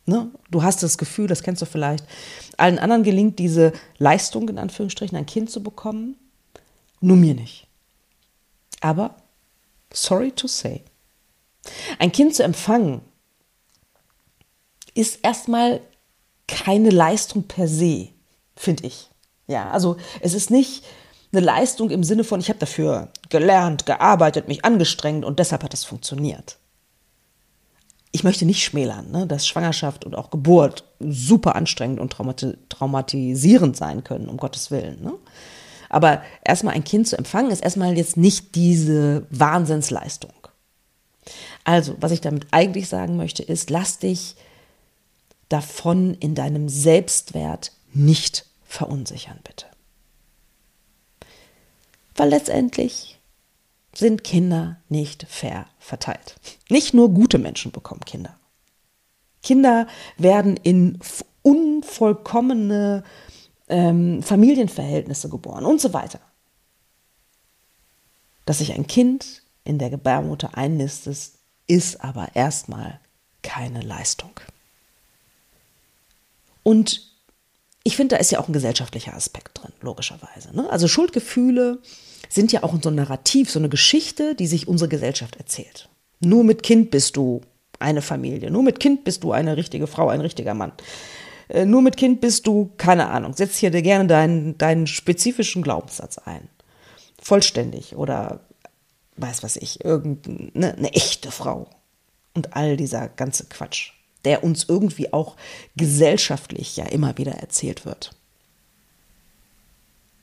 Ne? 0.07 0.31
Du 0.51 0.63
hast 0.63 0.83
das 0.83 0.99
Gefühl, 0.99 1.27
das 1.27 1.43
kennst 1.43 1.63
du 1.63 1.67
vielleicht, 1.67 2.05
allen 2.57 2.79
anderen 2.79 3.03
gelingt 3.03 3.39
diese 3.39 3.73
Leistung, 3.99 4.49
in 4.49 4.59
Anführungsstrichen, 4.59 5.17
ein 5.17 5.27
Kind 5.27 5.51
zu 5.51 5.63
bekommen, 5.63 6.17
nur 7.01 7.17
mir 7.17 7.35
nicht. 7.35 7.67
Aber, 8.81 9.15
sorry 9.93 10.33
to 10.33 10.49
say, 10.49 10.83
ein 11.99 12.13
Kind 12.13 12.35
zu 12.35 12.43
empfangen, 12.43 13.03
ist 14.95 15.21
erstmal 15.23 15.81
keine 16.49 16.91
Leistung 16.91 17.45
per 17.45 17.69
se, 17.69 18.09
finde 18.57 18.87
ich. 18.87 19.09
Ja, 19.47 19.71
also 19.71 19.97
es 20.21 20.35
ist 20.35 20.51
nicht 20.51 20.85
eine 21.33 21.41
Leistung 21.41 21.91
im 21.91 22.03
Sinne 22.03 22.25
von, 22.25 22.41
ich 22.41 22.49
habe 22.49 22.59
dafür 22.59 23.13
gelernt, 23.29 23.87
gearbeitet, 23.87 24.49
mich 24.49 24.65
angestrengt 24.65 25.25
und 25.25 25.39
deshalb 25.39 25.63
hat 25.63 25.75
es 25.75 25.85
funktioniert. 25.85 26.59
Ich 28.13 28.25
möchte 28.25 28.45
nicht 28.45 28.65
schmälern, 28.65 29.11
ne, 29.11 29.27
dass 29.27 29.47
Schwangerschaft 29.47 30.05
und 30.05 30.17
auch 30.17 30.31
Geburt 30.31 30.85
super 30.99 31.55
anstrengend 31.55 32.01
und 32.01 32.13
traumati 32.13 32.55
traumatisierend 32.69 33.77
sein 33.77 34.03
können, 34.03 34.29
um 34.29 34.37
Gottes 34.37 34.71
Willen. 34.71 35.03
Ne? 35.03 35.13
Aber 35.89 36.23
erstmal 36.45 36.75
ein 36.75 36.85
Kind 36.85 37.07
zu 37.07 37.17
empfangen, 37.17 37.51
ist 37.51 37.63
erstmal 37.63 37.97
jetzt 37.97 38.17
nicht 38.17 38.55
diese 38.55 39.27
Wahnsinnsleistung. 39.31 40.33
Also, 41.65 41.97
was 42.01 42.13
ich 42.13 42.21
damit 42.21 42.49
eigentlich 42.51 42.89
sagen 42.89 43.17
möchte, 43.17 43.43
ist, 43.43 43.71
lass 43.71 43.99
dich 43.99 44.35
davon 45.49 46.15
in 46.15 46.35
deinem 46.35 46.69
Selbstwert 46.69 47.73
nicht 47.93 48.47
verunsichern, 48.65 49.39
bitte. 49.45 49.67
Weil 52.17 52.31
letztendlich 52.31 53.20
sind 53.95 54.25
Kinder 54.25 54.77
nicht 54.89 55.27
fair 55.29 55.67
verteilt. 55.79 56.37
Nicht 56.69 56.95
nur 56.95 57.11
gute 57.11 57.39
Menschen 57.39 57.73
bekommen 57.73 58.05
Kinder. 58.05 58.37
Kinder 59.43 59.87
werden 60.17 60.57
in 60.57 60.99
unvollkommene 61.43 63.03
ähm, 63.69 64.23
Familienverhältnisse 64.23 65.29
geboren 65.29 65.65
und 65.65 65.81
so 65.81 65.93
weiter. 65.93 66.21
Dass 68.45 68.59
sich 68.59 68.73
ein 68.73 68.87
Kind 68.87 69.43
in 69.65 69.79
der 69.79 69.91
Gebärmutter 69.91 70.57
einnistet, 70.57 71.31
ist 71.67 72.01
aber 72.03 72.35
erstmal 72.35 73.01
keine 73.43 73.81
Leistung. 73.81 74.33
Und 76.63 77.11
ich 77.83 77.97
finde, 77.97 78.17
da 78.17 78.21
ist 78.21 78.31
ja 78.31 78.41
auch 78.41 78.49
ein 78.49 78.53
gesellschaftlicher 78.53 79.15
Aspekt 79.15 79.63
drin, 79.63 79.73
logischerweise. 79.81 80.55
Ne? 80.55 80.69
Also 80.69 80.87
Schuldgefühle 80.89 81.81
sind 82.31 82.53
ja 82.53 82.63
auch 82.63 82.75
so 82.83 82.89
ein 82.89 82.95
Narrativ, 82.95 83.51
so 83.51 83.59
eine 83.59 83.69
Geschichte, 83.69 84.35
die 84.35 84.47
sich 84.47 84.67
unsere 84.67 84.89
Gesellschaft 84.89 85.37
erzählt. 85.37 85.89
Nur 86.21 86.45
mit 86.45 86.63
Kind 86.63 86.91
bist 86.91 87.17
du 87.17 87.43
eine 87.79 88.01
Familie. 88.01 88.51
Nur 88.51 88.63
mit 88.63 88.81
Kind 88.81 89.05
bist 89.05 89.23
du 89.25 89.33
eine 89.33 89.57
richtige 89.57 89.87
Frau, 89.87 90.09
ein 90.09 90.21
richtiger 90.21 90.55
Mann. 90.55 90.73
Äh, 91.49 91.67
nur 91.67 91.83
mit 91.83 91.97
Kind 91.97 92.21
bist 92.21 92.47
du, 92.47 92.71
keine 92.79 93.09
Ahnung, 93.09 93.35
setz 93.35 93.57
hier 93.57 93.71
dir 93.71 93.83
gerne 93.83 94.07
deinen, 94.07 94.57
deinen 94.57 94.87
spezifischen 94.87 95.63
Glaubenssatz 95.63 96.19
ein. 96.19 96.49
Vollständig 97.21 97.97
oder 97.97 98.41
weiß 99.17 99.43
was 99.43 99.57
ich, 99.57 99.85
irgendeine 99.85 100.51
ne, 100.55 100.75
eine 100.75 100.93
echte 100.95 101.31
Frau. 101.31 101.69
Und 102.33 102.57
all 102.57 102.77
dieser 102.77 103.09
ganze 103.09 103.45
Quatsch 103.47 103.93
der 104.25 104.45
uns 104.45 104.65
irgendwie 104.69 105.13
auch 105.13 105.37
gesellschaftlich 105.77 106.77
ja 106.77 106.87
immer 106.87 107.17
wieder 107.19 107.33
erzählt 107.33 107.87
wird. 107.87 108.11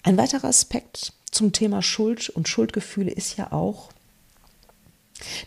Ein 0.04 0.18
weiterer 0.18 0.46
Aspekt 0.48 1.14
zum 1.32 1.52
Thema 1.52 1.82
Schuld 1.82 2.30
und 2.30 2.48
Schuldgefühle 2.48 3.12
ist 3.12 3.38
ja 3.38 3.52
auch, 3.52 3.90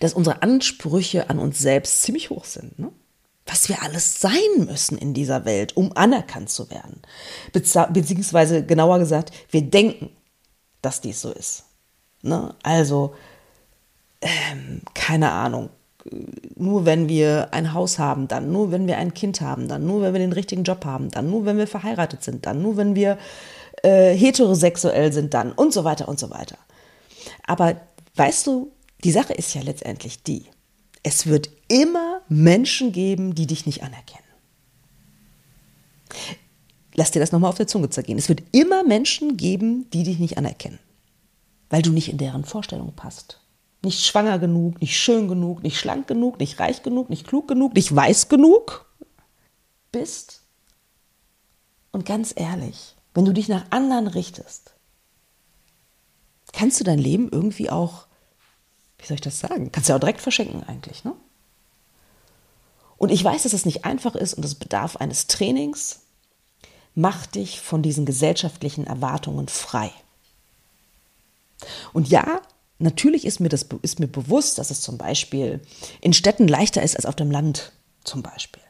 dass 0.01 0.15
unsere 0.15 0.43
Ansprüche 0.43 1.31
an 1.31 1.39
uns 1.39 1.59
selbst 1.59 2.03
ziemlich 2.03 2.31
hoch 2.31 2.45
sind. 2.45 2.79
Ne? 2.79 2.91
Was 3.47 3.69
wir 3.69 3.83
alles 3.83 4.21
sein 4.21 4.67
müssen 4.67 4.99
in 4.99 5.15
dieser 5.15 5.45
Welt, 5.45 5.77
um 5.77 5.97
anerkannt 5.97 6.51
zu 6.51 6.71
werden. 6.71 7.03
Beziehungsweise 7.53 8.65
genauer 8.65 8.99
gesagt, 8.99 9.33
wir 9.51 9.63
denken, 9.63 10.11
dass 10.83 11.01
dies 11.01 11.21
so 11.21 11.31
ist. 11.31 11.65
Ne? 12.23 12.55
Also, 12.63 13.15
ähm, 14.21 14.83
keine 14.95 15.33
Ahnung, 15.33 15.71
nur 16.57 16.87
wenn 16.87 17.09
wir 17.09 17.49
ein 17.53 17.73
Haus 17.75 17.99
haben, 17.99 18.29
dann 18.29 18.53
nur 18.53 18.73
wenn 18.73 18.87
wir 18.87 18.99
ein 18.99 19.15
Kind 19.15 19.41
haben, 19.41 19.69
dann 19.69 19.87
nur 19.87 20.03
wenn 20.03 20.13
wir 20.13 20.21
den 20.21 20.33
richtigen 20.33 20.65
Job 20.65 20.85
haben, 20.85 21.11
dann 21.11 21.29
nur 21.29 21.45
wenn 21.45 21.59
wir 21.59 21.67
verheiratet 21.67 22.25
sind, 22.25 22.47
dann 22.47 22.63
nur 22.63 22.77
wenn 22.77 22.95
wir 22.95 23.19
äh, 23.83 24.15
heterosexuell 24.15 25.13
sind, 25.13 25.35
dann 25.35 25.53
und 25.53 25.73
so 25.73 25.85
weiter 25.85 26.09
und 26.09 26.19
so 26.19 26.31
weiter. 26.31 26.59
Aber 27.47 27.81
weißt 28.17 28.47
du, 28.47 28.73
die 29.05 29.13
Sache 29.13 29.33
ist 29.33 29.55
ja 29.55 29.63
letztendlich 29.63 30.23
die, 30.23 30.45
es 31.03 31.27
wird 31.27 31.51
immer 31.69 32.21
Menschen 32.29 32.93
geben, 32.93 33.35
die 33.35 33.47
dich 33.47 33.67
nicht 33.67 33.83
anerkennen. 33.83 34.25
Lass 36.95 37.13
dir 37.13 37.21
das 37.21 37.33
nochmal 37.33 37.51
auf 37.51 37.57
der 37.57 37.69
Zunge 37.69 37.89
zergehen. 37.89 38.19
Es 38.19 38.29
wird 38.29 38.43
immer 38.53 38.85
Menschen 38.85 39.37
geben, 39.37 39.89
die 39.91 40.03
dich 40.03 40.19
nicht 40.19 40.37
anerkennen, 40.37 40.81
weil 41.71 41.83
du 41.83 41.93
nicht 41.93 42.11
in 42.11 42.19
deren 42.19 42.45
Vorstellung 42.45 42.93
passt 42.95 43.41
nicht 43.83 44.05
schwanger 44.05 44.39
genug, 44.39 44.81
nicht 44.81 44.99
schön 44.99 45.29
genug, 45.29 45.63
nicht 45.63 45.79
schlank 45.79 46.07
genug, 46.07 46.39
nicht 46.39 46.61
reich 46.61 46.83
genug, 46.83 47.09
nicht 47.09 47.27
klug 47.27 47.49
genug, 47.49 47.75
nicht 47.75 47.95
weiß 47.95 48.29
genug 48.29 48.87
bist. 49.91 50.43
Und 51.93 52.05
ganz 52.05 52.33
ehrlich, 52.37 52.95
wenn 53.21 53.27
du 53.27 53.35
dich 53.35 53.49
nach 53.49 53.67
anderen 53.69 54.07
richtest, 54.07 54.73
kannst 56.55 56.81
du 56.81 56.85
dein 56.85 56.99
Leben 56.99 57.29
irgendwie 57.31 57.69
auch, 57.69 58.07
wie 58.97 59.07
soll 59.07 59.17
ich 59.17 59.21
das 59.21 59.41
sagen, 59.41 59.71
kannst 59.71 59.91
du 59.91 59.93
ja 59.93 59.97
auch 59.97 60.01
direkt 60.01 60.23
verschenken 60.23 60.63
eigentlich, 60.63 61.05
ne? 61.05 61.13
Und 62.97 63.11
ich 63.11 63.23
weiß, 63.23 63.43
dass 63.43 63.53
es 63.53 63.67
nicht 63.67 63.85
einfach 63.85 64.15
ist 64.15 64.33
und 64.33 64.43
es 64.43 64.55
bedarf 64.55 64.97
eines 64.97 65.27
Trainings. 65.27 66.01
Mach 66.95 67.27
dich 67.27 67.61
von 67.61 67.83
diesen 67.83 68.07
gesellschaftlichen 68.07 68.87
Erwartungen 68.87 69.49
frei. 69.49 69.93
Und 71.93 72.09
ja, 72.09 72.41
Natürlich 72.79 73.27
ist 73.27 73.41
mir, 73.41 73.51
das, 73.51 73.67
ist 73.83 74.01
mir 74.01 74.07
bewusst, 74.07 74.57
dass 74.57 74.71
es 74.71 74.81
zum 74.81 74.97
Beispiel 74.97 75.61
in 76.01 76.15
Städten 76.15 76.49
leichter 76.49 76.83
ist 76.83 76.97
als 76.97 77.05
auf 77.05 77.15
dem 77.15 77.31
Land 77.31 77.73
zum 78.05 78.23
Beispiel. 78.23 78.63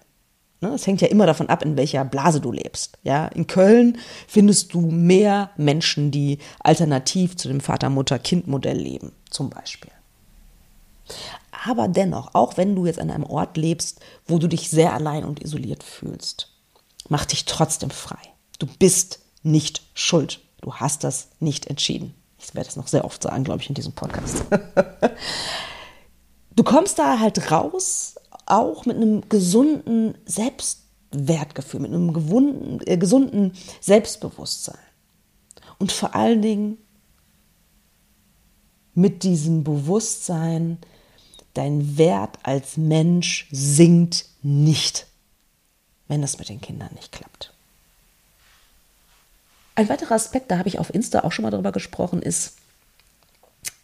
Ne, 0.63 0.75
es 0.75 0.87
hängt 0.87 1.01
ja 1.01 1.09
immer 1.09 1.25
davon 1.25 1.49
ab, 1.49 1.65
in 1.65 1.77
welcher 1.77 2.05
Blase 2.05 2.41
du 2.41 2.53
lebst. 2.53 2.99
Ja, 3.03 3.27
in 3.29 3.47
Köln 3.47 3.99
findest 4.29 4.75
du 4.75 4.83
mehr 4.83 5.51
Menschen, 5.57 6.11
die 6.11 6.39
alternativ 6.61 7.37
zu 7.37 7.49
dem 7.49 7.61
Vater-Mutter-Kind-Modell 7.61 8.77
leben, 8.77 9.13
zum 9.31 9.49
Beispiel. 9.49 9.91
Aber 11.65 11.89
dennoch, 11.89 12.35
auch 12.35 12.57
wenn 12.57 12.75
du 12.75 12.87
jetzt 12.87 12.99
an 12.99 13.11
einem 13.11 13.25
Ort 13.25 13.57
lebst, 13.57 14.01
wo 14.27 14.39
du 14.39 14.49
dich 14.49 14.69
sehr 14.69 14.93
allein 14.93 15.25
und 15.25 15.43
isoliert 15.43 15.83
fühlst, 15.83 16.51
mach 17.09 17.25
dich 17.25 17.47
trotzdem 17.47 17.91
frei. 17.91 18.19
Du 18.59 18.67
bist 18.79 19.21
nicht 19.43 19.83
schuld. 19.95 20.41
Du 20.61 20.75
hast 20.75 21.05
das 21.05 21.29
nicht 21.41 21.67
entschieden. 21.67 22.15
Ich 22.39 22.55
werde 22.55 22.67
das 22.67 22.77
noch 22.77 22.89
sehr 22.89 23.05
oft 23.05 23.23
sagen, 23.23 23.45
glaube 23.45 23.63
ich, 23.63 23.69
in 23.69 23.75
diesem 23.75 23.93
Podcast. 23.93 24.45
du 26.57 26.63
kommst 26.63 26.99
da 26.99 27.19
halt 27.19 27.51
raus, 27.51 28.17
auch 28.51 28.87
mit 28.87 28.97
einem 28.97 29.29
gesunden 29.29 30.15
Selbstwertgefühl, 30.27 31.81
mit 31.81 31.93
einem 31.93 32.13
gewunden, 32.13 32.81
äh, 32.87 32.97
gesunden 32.97 33.53
Selbstbewusstsein. 33.81 34.79
Und 35.79 35.93
vor 35.93 36.15
allen 36.15 36.43
Dingen 36.43 36.79
mit 38.95 39.23
diesem 39.23 39.65
Bewusstsein, 39.65 40.79
dein 41.55 41.97
Wert 41.97 42.39
als 42.43 42.77
Mensch 42.77 43.49
sinkt 43.51 44.27
nicht, 44.43 45.07
wenn 46.09 46.23
das 46.23 46.39
mit 46.39 46.49
den 46.49 46.61
Kindern 46.61 46.91
nicht 46.95 47.13
klappt. 47.13 47.53
Ein 49.75 49.89
weiterer 49.89 50.15
Aspekt, 50.17 50.51
da 50.51 50.59
habe 50.59 50.69
ich 50.69 50.79
auf 50.79 50.93
Insta 50.93 51.21
auch 51.21 51.33
schon 51.33 51.45
mal 51.45 51.51
drüber 51.51 51.73
gesprochen, 51.73 52.21
ist 52.21 52.57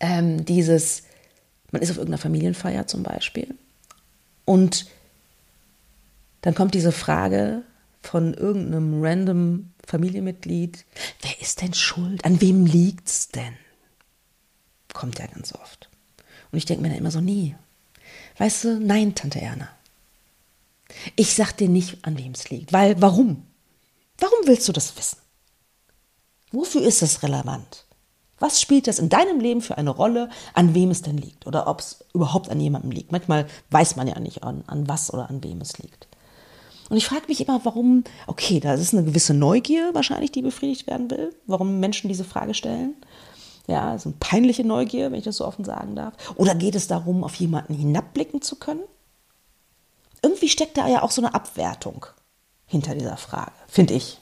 ähm, 0.00 0.44
dieses, 0.44 1.04
man 1.70 1.80
ist 1.80 1.90
auf 1.90 1.96
irgendeiner 1.96 2.20
Familienfeier 2.20 2.86
zum 2.86 3.02
Beispiel 3.02 3.54
und 4.46 4.86
dann 6.40 6.54
kommt 6.54 6.74
diese 6.74 6.92
Frage 6.92 7.62
von 8.00 8.32
irgendeinem 8.32 9.02
random 9.02 9.72
Familienmitglied, 9.86 10.84
wer 11.22 11.40
ist 11.40 11.60
denn 11.60 11.74
schuld? 11.74 12.24
An 12.24 12.40
wem 12.40 12.64
liegt's 12.64 13.28
denn? 13.28 13.56
Kommt 14.94 15.18
ja 15.18 15.26
ganz 15.26 15.52
oft. 15.52 15.90
Und 16.50 16.58
ich 16.58 16.64
denke 16.64 16.82
mir 16.82 16.88
dann 16.88 16.98
immer 16.98 17.10
so, 17.10 17.20
nie. 17.20 17.54
Weißt 18.38 18.64
du, 18.64 18.80
nein, 18.80 19.14
Tante 19.14 19.40
Erna. 19.40 19.68
Ich 21.16 21.34
sag 21.34 21.52
dir 21.56 21.68
nicht, 21.68 22.04
an 22.04 22.16
wem 22.16 22.32
es 22.32 22.48
liegt. 22.48 22.72
Weil, 22.72 23.00
warum? 23.02 23.44
Warum 24.18 24.46
willst 24.46 24.68
du 24.68 24.72
das 24.72 24.96
wissen? 24.96 25.18
Wofür 26.52 26.82
ist 26.82 27.02
das 27.02 27.22
relevant? 27.22 27.85
Was 28.38 28.60
spielt 28.60 28.86
das 28.86 28.98
in 28.98 29.08
deinem 29.08 29.40
Leben 29.40 29.62
für 29.62 29.78
eine 29.78 29.90
Rolle, 29.90 30.28
an 30.52 30.74
wem 30.74 30.90
es 30.90 31.02
denn 31.02 31.16
liegt? 31.16 31.46
Oder 31.46 31.66
ob 31.66 31.80
es 31.80 32.04
überhaupt 32.12 32.50
an 32.50 32.60
jemandem 32.60 32.90
liegt? 32.90 33.12
Manchmal 33.12 33.46
weiß 33.70 33.96
man 33.96 34.08
ja 34.08 34.18
nicht, 34.20 34.42
an, 34.42 34.62
an 34.66 34.88
was 34.88 35.12
oder 35.12 35.30
an 35.30 35.42
wem 35.42 35.60
es 35.60 35.78
liegt. 35.78 36.06
Und 36.88 36.96
ich 36.96 37.06
frage 37.06 37.26
mich 37.28 37.40
immer, 37.40 37.64
warum, 37.64 38.04
okay, 38.26 38.60
da 38.60 38.74
ist 38.74 38.94
eine 38.94 39.04
gewisse 39.04 39.34
Neugier 39.34 39.90
wahrscheinlich, 39.92 40.32
die 40.32 40.42
befriedigt 40.42 40.86
werden 40.86 41.10
will, 41.10 41.34
warum 41.46 41.80
Menschen 41.80 42.08
diese 42.08 42.24
Frage 42.24 42.54
stellen. 42.54 42.94
Ja, 43.66 43.94
ist 43.94 44.06
eine 44.06 44.14
peinliche 44.20 44.64
Neugier, 44.64 45.10
wenn 45.10 45.18
ich 45.18 45.24
das 45.24 45.38
so 45.38 45.46
offen 45.46 45.64
sagen 45.64 45.96
darf. 45.96 46.14
Oder 46.36 46.54
geht 46.54 46.76
es 46.76 46.86
darum, 46.86 47.24
auf 47.24 47.34
jemanden 47.34 47.74
hinabblicken 47.74 48.40
zu 48.42 48.56
können? 48.56 48.82
Irgendwie 50.22 50.48
steckt 50.48 50.76
da 50.76 50.86
ja 50.86 51.02
auch 51.02 51.10
so 51.10 51.20
eine 51.20 51.34
Abwertung 51.34 52.06
hinter 52.66 52.94
dieser 52.94 53.16
Frage, 53.16 53.52
finde 53.66 53.94
ich. 53.94 54.18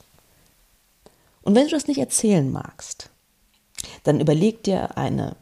Und 1.43 1.53
wenn 1.53 1.65
du 1.65 1.71
das 1.71 1.87
nicht 1.87 1.99
erzählen 1.99 2.51
magst, 2.51 3.11
dann 4.03 4.19
überleg 4.19 4.63
dir 4.63 4.97
eine 4.97 5.35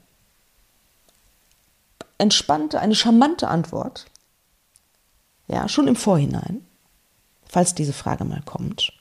entspannte, 2.17 2.79
eine 2.79 2.95
charmante 2.95 3.47
Antwort, 3.47 4.05
ja, 5.47 5.67
schon 5.67 5.87
im 5.87 5.95
Vorhinein, 5.95 6.65
falls 7.45 7.75
diese 7.75 7.93
Frage 7.93 8.23
mal 8.23 8.41
kommt, 8.45 8.93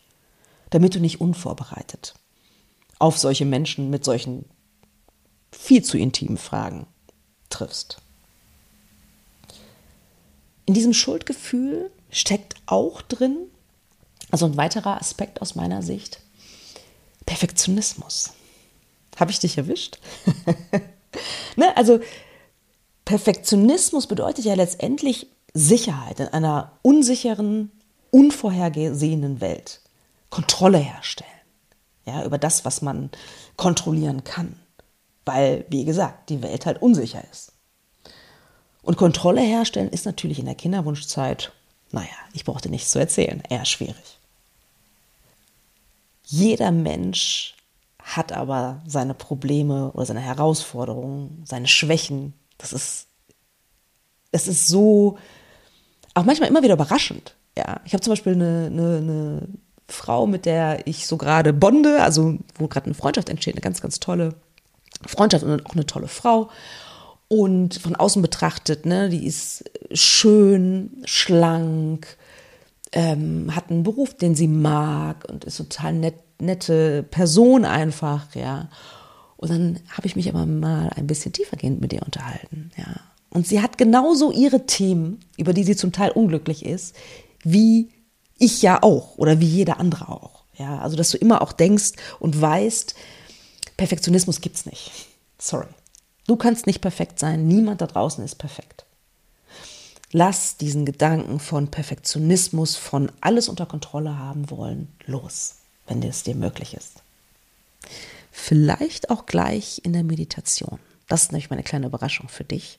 damit 0.70 0.94
du 0.94 1.00
nicht 1.00 1.20
unvorbereitet 1.20 2.14
auf 3.02 3.18
solche 3.18 3.44
Menschen 3.44 3.90
mit 3.90 4.04
solchen 4.04 4.44
viel 5.50 5.82
zu 5.82 5.98
intimen 5.98 6.38
Fragen 6.38 6.86
triffst. 7.50 7.98
In 10.66 10.74
diesem 10.74 10.94
Schuldgefühl 10.94 11.90
steckt 12.10 12.54
auch 12.66 13.02
drin, 13.02 13.38
also 14.30 14.46
ein 14.46 14.56
weiterer 14.56 15.00
Aspekt 15.00 15.42
aus 15.42 15.56
meiner 15.56 15.82
Sicht, 15.82 16.20
Perfektionismus. 17.26 18.34
Habe 19.16 19.30
ich 19.30 19.38
dich 19.38 19.58
erwischt? 19.58 19.98
ne, 21.56 21.76
also 21.76 22.00
Perfektionismus 23.04 24.06
bedeutet 24.06 24.44
ja 24.44 24.54
letztendlich 24.54 25.26
Sicherheit 25.54 26.20
in 26.20 26.28
einer 26.28 26.72
unsicheren, 26.82 27.70
unvorhergesehenen 28.10 29.40
Welt. 29.40 29.80
Kontrolle 30.30 30.78
herstellen. 30.78 31.30
Ja, 32.06 32.24
über 32.24 32.38
das, 32.38 32.64
was 32.64 32.82
man 32.82 33.10
kontrollieren 33.56 34.24
kann 34.24 34.56
weil, 35.24 35.64
wie 35.68 35.84
gesagt, 35.84 36.30
die 36.30 36.42
Welt 36.42 36.66
halt 36.66 36.82
unsicher 36.82 37.22
ist. 37.30 37.52
Und 38.82 38.96
Kontrolle 38.96 39.40
herstellen 39.40 39.90
ist 39.90 40.06
natürlich 40.06 40.38
in 40.38 40.46
der 40.46 40.56
Kinderwunschzeit, 40.56 41.52
naja, 41.92 42.08
ich 42.32 42.44
brauchte 42.44 42.68
nichts 42.68 42.90
zu 42.90 42.98
erzählen, 42.98 43.42
eher 43.48 43.64
schwierig. 43.64 44.18
Jeder 46.24 46.72
Mensch 46.72 47.54
hat 48.02 48.32
aber 48.32 48.82
seine 48.86 49.14
Probleme 49.14 49.92
oder 49.92 50.06
seine 50.06 50.20
Herausforderungen, 50.20 51.42
seine 51.46 51.68
Schwächen. 51.68 52.34
Das 52.58 52.72
ist, 52.72 53.06
es 54.32 54.48
ist 54.48 54.66
so, 54.66 55.18
auch 56.14 56.24
manchmal 56.24 56.48
immer 56.48 56.62
wieder 56.62 56.74
überraschend. 56.74 57.36
Ja, 57.56 57.80
ich 57.84 57.92
habe 57.92 58.02
zum 58.02 58.12
Beispiel 58.12 58.34
eine, 58.34 58.66
eine, 58.66 58.96
eine 58.96 59.48
Frau, 59.88 60.26
mit 60.26 60.46
der 60.46 60.86
ich 60.86 61.06
so 61.06 61.16
gerade 61.16 61.52
bonde, 61.52 62.02
also 62.02 62.38
wo 62.56 62.66
gerade 62.66 62.86
eine 62.86 62.94
Freundschaft 62.94 63.28
entsteht, 63.28 63.54
eine 63.54 63.60
ganz, 63.60 63.80
ganz 63.80 64.00
tolle 64.00 64.34
Freundschaft 65.06 65.44
und 65.44 65.66
auch 65.66 65.74
eine 65.74 65.86
tolle 65.86 66.08
Frau. 66.08 66.50
Und 67.28 67.76
von 67.76 67.96
außen 67.96 68.20
betrachtet, 68.20 68.84
ne, 68.84 69.08
die 69.08 69.26
ist 69.26 69.64
schön, 69.92 71.02
schlank, 71.04 72.18
ähm, 72.92 73.54
hat 73.54 73.70
einen 73.70 73.84
Beruf, 73.84 74.14
den 74.14 74.34
sie 74.34 74.48
mag 74.48 75.24
und 75.30 75.44
ist 75.44 75.56
total 75.56 75.94
nett, 75.94 76.14
nette 76.42 77.02
Person 77.02 77.64
einfach, 77.64 78.34
ja. 78.34 78.68
Und 79.36 79.50
dann 79.50 79.80
habe 79.90 80.06
ich 80.06 80.16
mich 80.16 80.28
aber 80.28 80.46
mal 80.46 80.90
ein 80.94 81.06
bisschen 81.06 81.32
tiefergehend 81.32 81.80
mit 81.80 81.92
ihr 81.92 82.02
unterhalten, 82.02 82.70
ja. 82.76 83.00
Und 83.30 83.46
sie 83.46 83.62
hat 83.62 83.78
genauso 83.78 84.30
ihre 84.30 84.66
Themen, 84.66 85.20
über 85.38 85.54
die 85.54 85.64
sie 85.64 85.74
zum 85.74 85.90
Teil 85.90 86.10
unglücklich 86.10 86.66
ist, 86.66 86.94
wie 87.42 87.90
ich 88.38 88.60
ja 88.60 88.82
auch 88.82 89.16
oder 89.16 89.40
wie 89.40 89.46
jeder 89.46 89.80
andere 89.80 90.08
auch. 90.08 90.42
Ja, 90.58 90.80
also 90.80 90.96
dass 90.96 91.10
du 91.10 91.16
immer 91.16 91.40
auch 91.40 91.52
denkst 91.52 91.92
und 92.20 92.38
weißt, 92.38 92.94
Perfektionismus 93.78 94.42
gibt 94.42 94.56
es 94.56 94.66
nicht. 94.66 94.90
Sorry. 95.38 95.66
Du 96.26 96.36
kannst 96.36 96.66
nicht 96.66 96.80
perfekt 96.80 97.18
sein. 97.18 97.48
Niemand 97.48 97.80
da 97.80 97.86
draußen 97.86 98.22
ist 98.22 98.36
perfekt. 98.36 98.84
Lass 100.12 100.58
diesen 100.58 100.84
Gedanken 100.84 101.40
von 101.40 101.68
Perfektionismus, 101.68 102.76
von 102.76 103.10
alles 103.22 103.48
unter 103.48 103.64
Kontrolle 103.64 104.18
haben 104.18 104.50
wollen, 104.50 104.88
los, 105.06 105.61
wenn 105.86 106.02
es 106.02 106.22
dir 106.22 106.34
möglich 106.34 106.74
ist. 106.74 107.02
Vielleicht 108.30 109.10
auch 109.10 109.26
gleich 109.26 109.80
in 109.84 109.92
der 109.92 110.04
Meditation. 110.04 110.78
Das 111.08 111.24
ist 111.24 111.32
nämlich 111.32 111.50
meine 111.50 111.62
kleine 111.62 111.86
Überraschung 111.86 112.28
für 112.28 112.44
dich. 112.44 112.78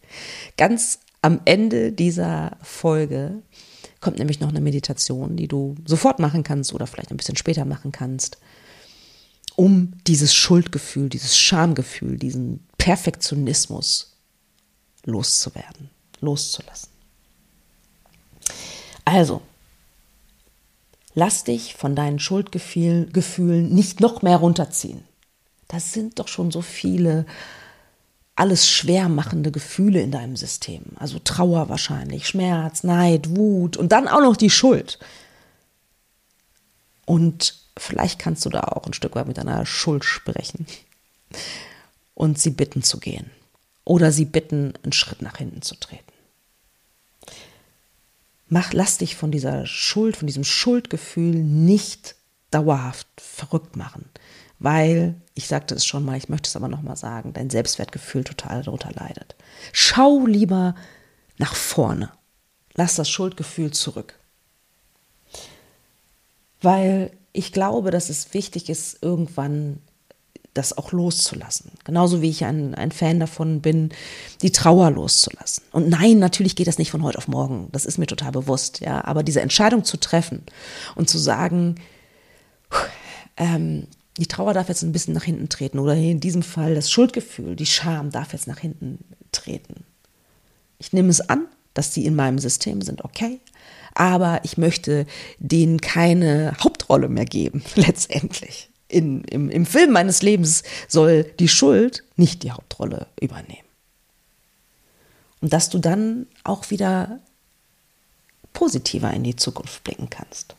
Ganz 0.58 1.00
am 1.22 1.42
Ende 1.46 1.92
dieser 1.92 2.58
Folge 2.62 3.42
kommt 4.02 4.18
nämlich 4.18 4.40
noch 4.40 4.50
eine 4.50 4.62
Meditation, 4.62 5.36
die 5.36 5.48
du 5.48 5.76
sofort 5.86 6.20
machen 6.20 6.44
kannst 6.44 6.74
oder 6.74 6.88
vielleicht 6.88 7.12
ein 7.12 7.18
bisschen 7.18 7.38
später 7.38 7.66
machen 7.66 7.92
kannst 7.92 8.38
um 9.56 9.94
dieses 10.08 10.34
Schuldgefühl, 10.34 11.10
dieses 11.10 11.38
Schamgefühl, 11.38 12.18
diesen 12.18 12.66
Perfektionismus 12.78 14.18
loszuwerden, 15.06 15.90
loszulassen. 16.22 16.90
Also, 19.06 19.42
lass 21.16 21.44
dich 21.44 21.76
von 21.76 21.96
deinen 21.96 22.20
Schuldgefühlen 22.20 23.74
nicht 23.74 24.00
noch 24.00 24.22
mehr 24.22 24.38
runterziehen. 24.38 25.04
Das 25.68 25.94
sind 25.94 26.20
doch 26.20 26.28
schon 26.28 26.52
so 26.52 26.62
viele 26.62 27.26
alles 28.36 28.68
schwer 28.68 29.10
machende 29.10 29.52
Gefühle 29.52 30.02
in 30.02 30.12
deinem 30.12 30.36
System. 30.36 30.84
Also 30.96 31.20
Trauer 31.20 31.70
wahrscheinlich, 31.70 32.28
Schmerz, 32.28 32.84
Neid, 32.84 33.36
Wut 33.36 33.78
und 33.78 33.92
dann 33.92 34.08
auch 34.08 34.22
noch 34.22 34.36
die 34.36 34.50
Schuld. 34.50 34.98
Und 37.06 37.60
vielleicht 37.78 38.20
kannst 38.20 38.46
du 38.46 38.50
da 38.50 38.62
auch 38.62 38.86
ein 38.86 38.94
Stück 38.94 39.16
weit 39.16 39.28
mit 39.28 39.38
deiner 39.38 39.66
Schuld 39.66 40.04
sprechen 40.04 40.66
und 42.16 42.40
sie 42.40 42.52
bitten 42.52 42.82
zu 42.82 43.00
gehen 43.00 43.30
oder 43.86 44.12
sie 44.12 44.26
bitten, 44.26 44.74
einen 44.84 44.94
Schritt 44.94 45.22
nach 45.22 45.38
hinten 45.38 45.62
zu 45.62 45.76
treten. 45.76 46.13
Mach, 48.54 48.72
lass 48.72 49.00
dich 49.00 49.16
von 49.16 49.32
dieser 49.32 49.66
Schuld, 49.66 50.16
von 50.16 50.28
diesem 50.28 50.44
Schuldgefühl 50.44 51.34
nicht 51.34 52.16
dauerhaft 52.52 53.08
verrückt 53.18 53.76
machen, 53.76 54.06
weil, 54.60 55.20
ich 55.34 55.48
sagte 55.48 55.74
es 55.74 55.88
schon 55.88 56.06
mal, 56.06 56.18
ich 56.18 56.30
möchte 56.30 56.48
es 56.48 56.56
aber 56.56 56.68
nochmal 56.68 56.96
sagen, 56.96 57.34
dein 57.34 57.50
Selbstwertgefühl 57.50 58.24
total 58.24 58.62
darunter 58.62 58.92
leidet. 58.92 59.36
Schau 59.72 60.28
lieber 60.28 60.76
nach 61.40 61.56
vorne. 61.56 62.12
Lass 62.76 62.94
das 62.94 63.10
Schuldgefühl 63.10 63.72
zurück. 63.72 64.20
Weil 66.62 67.10
ich 67.32 67.54
glaube, 67.54 67.90
dass 67.90 68.12
es 68.12 68.36
wichtig 68.36 68.70
ist, 68.70 69.02
irgendwann 69.02 69.82
das 70.54 70.78
auch 70.78 70.92
loszulassen. 70.92 71.72
Genauso 71.84 72.22
wie 72.22 72.30
ich 72.30 72.46
ein, 72.46 72.76
ein 72.76 72.92
Fan 72.92 73.20
davon 73.20 73.62
bin, 73.62 73.90
die 74.42 74.52
Trauer 74.52 74.92
loszulassen. 74.92 75.64
Und 75.72 75.90
nein, 75.90 76.20
natürlich 76.20 76.56
geht 76.56 76.68
das 76.68 76.78
nicht 76.78 76.92
von 76.92 77.04
heute 77.04 77.18
auf 77.18 77.28
morgen. 77.28 77.70
Das 77.72 77.86
ist 77.86 77.98
mir 77.98 78.06
total 78.06 78.32
bewusst, 78.32 78.80
ja. 78.80 79.04
Aber 79.06 79.24
diese 79.24 79.42
Entscheidung 79.42 79.84
zu 79.84 79.98
treffen 79.98 80.44
und 80.96 81.10
zu 81.10 81.18
sagen, 81.18 81.76
ähm, 83.38 83.88
die 84.18 84.28
Trauer 84.28 84.54
darf 84.54 84.70
jetzt 84.70 84.84
ein 84.84 84.92
bisschen 84.92 85.14
nach 85.14 85.24
hinten 85.24 85.50
treten 85.50 85.80
oder 85.80 85.96
in 85.96 86.20
diesem 86.20 86.44
Fall 86.44 86.76
das 86.76 86.92
Schuldgefühl, 86.92 87.56
die 87.56 87.66
Scham 87.66 88.12
darf 88.12 88.34
jetzt 88.34 88.48
nach 88.48 88.60
hinten 88.60 89.00
treten. 89.32 89.86
Ich 90.78 90.94
nehme 90.94 91.10
es 91.10 91.22
an, 91.22 91.48
dass 91.74 91.92
die 91.92 92.06
in 92.06 92.16
meinem 92.16 92.38
System 92.38 92.82
sind, 92.84 93.04
okay, 93.04 93.40
aber 93.96 94.42
ich 94.44 94.58
möchte 94.58 95.08
denen 95.40 95.82
keine 95.82 96.56
Hauptrolle 96.64 97.10
mehr 97.10 97.26
geben, 97.26 97.64
letztendlich. 97.76 98.70
In, 98.94 99.24
im, 99.24 99.50
Im 99.50 99.66
Film 99.66 99.92
meines 99.92 100.22
Lebens 100.22 100.64
soll 100.88 101.24
die 101.24 101.48
Schuld 101.48 102.04
nicht 102.16 102.44
die 102.44 102.52
Hauptrolle 102.52 103.08
übernehmen. 103.20 103.68
Und 105.42 105.52
dass 105.52 105.70
du 105.70 105.80
dann 105.80 106.28
auch 106.44 106.70
wieder 106.70 107.20
positiver 108.54 109.12
in 109.12 109.24
die 109.24 109.36
Zukunft 109.36 109.84
blicken 109.84 110.10
kannst. 110.10 110.56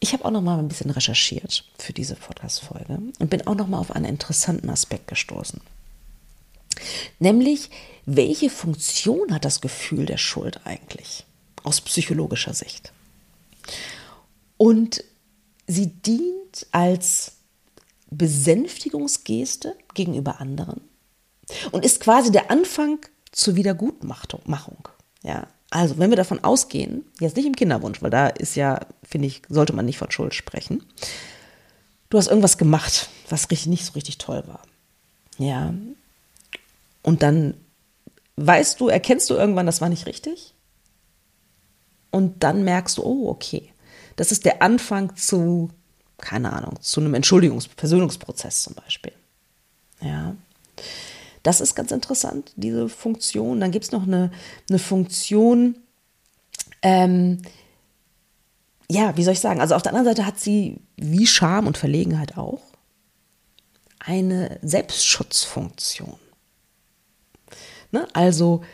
Ich 0.00 0.12
habe 0.12 0.24
auch 0.24 0.30
noch 0.30 0.42
mal 0.42 0.58
ein 0.58 0.68
bisschen 0.68 0.90
recherchiert 0.90 1.64
für 1.78 1.92
diese 1.92 2.16
Podcast-Folge 2.16 2.98
und 3.18 3.30
bin 3.30 3.46
auch 3.46 3.54
noch 3.54 3.68
mal 3.68 3.78
auf 3.78 3.92
einen 3.92 4.04
interessanten 4.04 4.70
Aspekt 4.70 5.06
gestoßen. 5.06 5.60
Nämlich, 7.20 7.70
welche 8.06 8.50
Funktion 8.50 9.32
hat 9.32 9.44
das 9.44 9.60
Gefühl 9.60 10.06
der 10.06 10.18
Schuld 10.18 10.60
eigentlich 10.64 11.24
aus 11.62 11.80
psychologischer 11.80 12.54
Sicht? 12.54 12.92
Und 14.56 15.04
sie 15.68 15.86
dient 15.86 16.66
als 16.72 17.36
Besänftigungsgeste 18.10 19.76
gegenüber 19.94 20.40
anderen 20.40 20.80
und 21.70 21.84
ist 21.84 22.00
quasi 22.00 22.32
der 22.32 22.50
Anfang 22.50 22.98
zur 23.30 23.54
Wiedergutmachung. 23.54 24.88
Ja, 25.22 25.46
also, 25.70 25.98
wenn 25.98 26.10
wir 26.10 26.16
davon 26.16 26.42
ausgehen, 26.42 27.04
jetzt 27.20 27.36
nicht 27.36 27.46
im 27.46 27.54
Kinderwunsch, 27.54 28.00
weil 28.02 28.10
da 28.10 28.28
ist 28.28 28.56
ja, 28.56 28.80
finde 29.02 29.28
ich, 29.28 29.42
sollte 29.48 29.74
man 29.74 29.84
nicht 29.84 29.98
von 29.98 30.10
Schuld 30.10 30.34
sprechen. 30.34 30.82
Du 32.08 32.16
hast 32.16 32.28
irgendwas 32.28 32.56
gemacht, 32.56 33.10
was 33.28 33.50
richtig, 33.50 33.66
nicht 33.66 33.84
so 33.84 33.92
richtig 33.92 34.16
toll 34.16 34.42
war. 34.46 34.62
Ja. 35.36 35.74
Und 37.02 37.22
dann 37.22 37.54
weißt 38.36 38.80
du, 38.80 38.88
erkennst 38.88 39.28
du 39.28 39.34
irgendwann, 39.34 39.66
das 39.66 39.82
war 39.82 39.90
nicht 39.90 40.06
richtig. 40.06 40.54
Und 42.10 42.42
dann 42.42 42.64
merkst 42.64 42.96
du, 42.96 43.02
oh, 43.02 43.28
okay. 43.28 43.70
Das 44.18 44.32
ist 44.32 44.44
der 44.44 44.62
Anfang 44.62 45.14
zu, 45.14 45.70
keine 46.18 46.52
Ahnung, 46.52 46.74
zu 46.80 47.00
einem 47.00 47.14
Entschuldigungs-, 47.14 47.68
Versöhnungsprozess 47.76 48.64
zum 48.64 48.74
Beispiel. 48.74 49.12
Ja. 50.00 50.34
Das 51.44 51.60
ist 51.60 51.76
ganz 51.76 51.92
interessant, 51.92 52.52
diese 52.56 52.88
Funktion. 52.88 53.60
Dann 53.60 53.70
gibt 53.70 53.84
es 53.84 53.92
noch 53.92 54.02
eine, 54.02 54.32
eine 54.68 54.80
Funktion, 54.80 55.78
ähm, 56.82 57.42
ja, 58.90 59.16
wie 59.16 59.22
soll 59.22 59.34
ich 59.34 59.40
sagen? 59.40 59.60
Also 59.60 59.76
auf 59.76 59.82
der 59.82 59.92
anderen 59.92 60.16
Seite 60.16 60.26
hat 60.26 60.40
sie, 60.40 60.80
wie 60.96 61.26
Scham 61.26 61.68
und 61.68 61.78
Verlegenheit 61.78 62.36
auch, 62.36 62.62
eine 64.00 64.58
Selbstschutzfunktion. 64.62 66.18
Ne? 67.92 68.08
Also, 68.14 68.64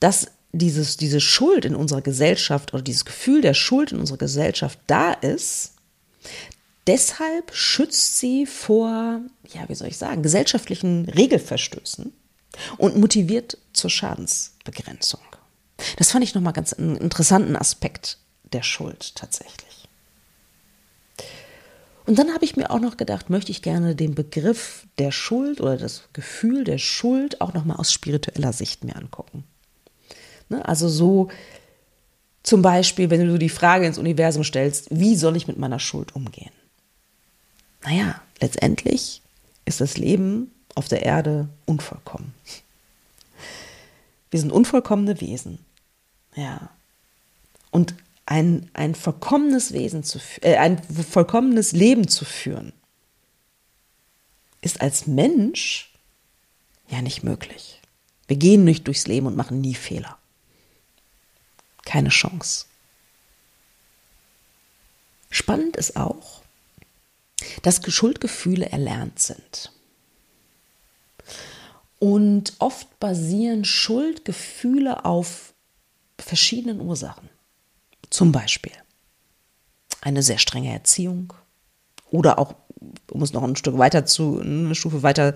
dass 0.00 0.26
dieses, 0.52 0.96
diese 0.96 1.20
Schuld 1.20 1.64
in 1.64 1.74
unserer 1.74 2.02
Gesellschaft 2.02 2.74
oder 2.74 2.82
dieses 2.82 3.04
Gefühl 3.04 3.40
der 3.40 3.54
Schuld 3.54 3.92
in 3.92 4.00
unserer 4.00 4.18
Gesellschaft 4.18 4.78
da 4.86 5.12
ist, 5.12 5.72
Deshalb 6.86 7.54
schützt 7.54 8.18
sie 8.18 8.44
vor, 8.44 9.20
ja, 9.52 9.68
wie 9.68 9.74
soll 9.74 9.88
ich 9.88 9.98
sagen, 9.98 10.22
gesellschaftlichen 10.22 11.08
Regelverstößen 11.08 12.12
und 12.76 12.96
motiviert 12.96 13.58
zur 13.72 13.90
Schadensbegrenzung. 13.90 15.20
Das 15.96 16.10
fand 16.10 16.24
ich 16.24 16.34
nochmal 16.34 16.52
ganz 16.52 16.72
einen 16.72 16.96
interessanten 16.96 17.56
Aspekt 17.56 18.18
der 18.52 18.62
Schuld 18.62 19.14
tatsächlich. 19.14 19.88
Und 22.04 22.18
dann 22.18 22.34
habe 22.34 22.44
ich 22.44 22.56
mir 22.56 22.70
auch 22.72 22.80
noch 22.80 22.96
gedacht, 22.96 23.30
möchte 23.30 23.52
ich 23.52 23.62
gerne 23.62 23.94
den 23.94 24.16
Begriff 24.16 24.86
der 24.98 25.12
Schuld 25.12 25.60
oder 25.60 25.76
das 25.76 26.08
Gefühl 26.12 26.64
der 26.64 26.78
Schuld 26.78 27.40
auch 27.40 27.54
nochmal 27.54 27.76
aus 27.76 27.92
spiritueller 27.92 28.52
Sicht 28.52 28.82
mir 28.82 28.96
angucken. 28.96 29.44
Ne? 30.52 30.66
Also 30.66 30.88
so 30.88 31.28
zum 32.42 32.62
Beispiel, 32.62 33.10
wenn 33.10 33.26
du 33.26 33.38
die 33.38 33.48
Frage 33.48 33.86
ins 33.86 33.98
Universum 33.98 34.44
stellst, 34.44 34.88
wie 34.90 35.16
soll 35.16 35.36
ich 35.36 35.46
mit 35.46 35.58
meiner 35.58 35.78
Schuld 35.78 36.14
umgehen? 36.14 36.50
naja, 37.84 38.20
letztendlich 38.40 39.22
ist 39.64 39.80
das 39.80 39.98
Leben 39.98 40.50
auf 40.74 40.88
der 40.88 41.02
Erde 41.02 41.48
unvollkommen. 41.66 42.34
Wir 44.30 44.40
sind 44.40 44.52
unvollkommene 44.52 45.20
Wesen. 45.20 45.58
Ja. 46.34 46.70
Und 47.70 47.94
ein, 48.24 48.70
ein 48.72 48.94
vollkommenes 48.94 49.72
Wesen 49.72 50.04
zu 50.04 50.18
äh, 50.40 50.56
ein 50.56 50.82
vollkommenes 50.82 51.72
Leben 51.72 52.08
zu 52.08 52.24
führen, 52.24 52.72
ist 54.60 54.80
als 54.80 55.06
Mensch 55.06 55.92
ja 56.88 57.02
nicht 57.02 57.24
möglich. 57.24 57.80
Wir 58.28 58.36
gehen 58.36 58.64
nicht 58.64 58.86
durchs 58.86 59.06
Leben 59.06 59.26
und 59.26 59.36
machen 59.36 59.60
nie 59.60 59.74
Fehler. 59.74 60.16
Keine 61.84 62.10
Chance. 62.10 62.66
Spannend 65.30 65.76
ist 65.76 65.96
auch, 65.96 66.42
dass 67.62 67.80
Schuldgefühle 67.86 68.66
erlernt 68.66 69.18
sind. 69.18 69.72
Und 71.98 72.54
oft 72.58 72.98
basieren 73.00 73.64
Schuldgefühle 73.64 75.04
auf 75.04 75.54
verschiedenen 76.18 76.80
Ursachen. 76.80 77.28
Zum 78.10 78.32
Beispiel 78.32 78.72
eine 80.00 80.22
sehr 80.22 80.38
strenge 80.38 80.72
Erziehung 80.72 81.32
oder 82.10 82.38
auch, 82.38 82.54
um 83.10 83.22
es 83.22 83.32
noch 83.32 83.42
ein 83.42 83.56
Stück 83.56 83.78
weiter 83.78 84.04
zu, 84.04 84.40
eine 84.40 84.74
Stufe 84.74 85.02
weiter 85.02 85.34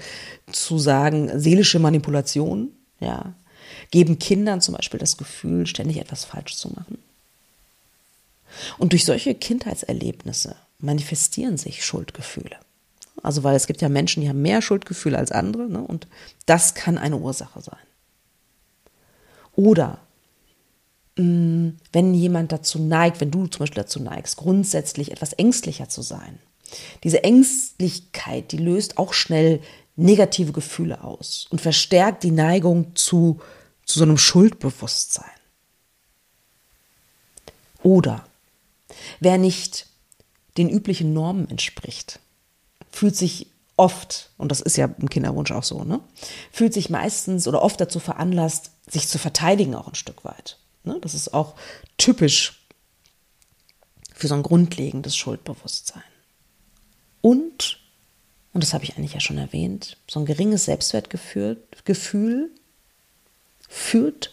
zu 0.50 0.78
sagen, 0.78 1.38
seelische 1.38 1.78
Manipulation, 1.78 2.72
ja, 3.00 3.34
geben 3.90 4.18
Kindern 4.18 4.60
zum 4.60 4.74
Beispiel 4.74 5.00
das 5.00 5.16
Gefühl, 5.16 5.66
ständig 5.66 5.98
etwas 5.98 6.24
falsch 6.24 6.56
zu 6.56 6.68
machen. 6.68 6.98
Und 8.78 8.92
durch 8.92 9.04
solche 9.04 9.34
Kindheitserlebnisse 9.34 10.56
manifestieren 10.78 11.56
sich 11.56 11.84
Schuldgefühle. 11.84 12.56
Also 13.22 13.42
weil 13.42 13.56
es 13.56 13.66
gibt 13.66 13.82
ja 13.82 13.88
Menschen, 13.88 14.22
die 14.22 14.28
haben 14.28 14.42
mehr 14.42 14.62
Schuldgefühle 14.62 15.18
als 15.18 15.32
andere 15.32 15.68
ne? 15.68 15.80
und 15.80 16.06
das 16.44 16.74
kann 16.74 16.98
eine 16.98 17.16
Ursache 17.16 17.60
sein. 17.60 17.78
Oder 19.54 19.98
mh, 21.16 21.24
mm, 21.24 21.76
wenn 21.92 22.14
jemand 22.14 22.52
dazu 22.52 22.78
neigt, 22.78 23.20
wenn 23.20 23.30
du 23.30 23.46
zum 23.46 23.60
Beispiel 23.60 23.82
dazu 23.82 24.00
neigst, 24.00 24.36
grundsätzlich 24.36 25.12
etwas 25.12 25.32
ängstlicher 25.32 25.88
zu 25.88 26.02
sein. 26.02 26.38
Diese 27.04 27.24
Ängstlichkeit, 27.24 28.52
die 28.52 28.58
löst 28.58 28.98
auch 28.98 29.12
schnell 29.12 29.60
negative 29.96 30.52
Gefühle 30.52 31.02
aus 31.02 31.46
und 31.50 31.60
verstärkt 31.60 32.22
die 32.22 32.30
Neigung 32.30 32.94
zu, 32.94 33.40
zu 33.86 33.98
so 33.98 34.04
einem 34.04 34.18
Schuldbewusstsein. 34.18 35.24
Oder 37.82 38.26
wer 39.20 39.38
nicht 39.38 39.86
den 40.58 40.68
üblichen 40.68 41.12
Normen 41.12 41.48
entspricht, 41.48 42.18
fühlt 42.90 43.16
sich 43.16 43.46
oft, 43.76 44.30
und 44.38 44.50
das 44.50 44.60
ist 44.60 44.76
ja 44.76 44.86
im 44.86 45.08
Kinderwunsch 45.08 45.52
auch 45.52 45.62
so, 45.62 45.84
ne, 45.84 46.00
fühlt 46.50 46.74
sich 46.74 46.90
meistens 46.90 47.46
oder 47.46 47.62
oft 47.62 47.80
dazu 47.80 48.00
veranlasst, 48.00 48.70
sich 48.88 49.08
zu 49.08 49.18
verteidigen 49.18 49.74
auch 49.74 49.88
ein 49.88 49.94
Stück 49.94 50.24
weit. 50.24 50.58
Ne? 50.84 50.98
Das 51.00 51.14
ist 51.14 51.34
auch 51.34 51.54
typisch 51.96 52.66
für 54.14 54.28
so 54.28 54.34
ein 54.34 54.42
grundlegendes 54.42 55.16
Schuldbewusstsein. 55.16 56.02
Und, 57.20 57.80
und 58.52 58.62
das 58.62 58.72
habe 58.72 58.84
ich 58.84 58.96
eigentlich 58.96 59.14
ja 59.14 59.20
schon 59.20 59.38
erwähnt, 59.38 59.98
so 60.08 60.20
ein 60.20 60.26
geringes 60.26 60.64
Selbstwertgefühl 60.64 61.62
Gefühl 61.84 62.50
führt 63.76 64.32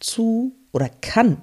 zu 0.00 0.54
oder 0.72 0.88
kann 0.88 1.40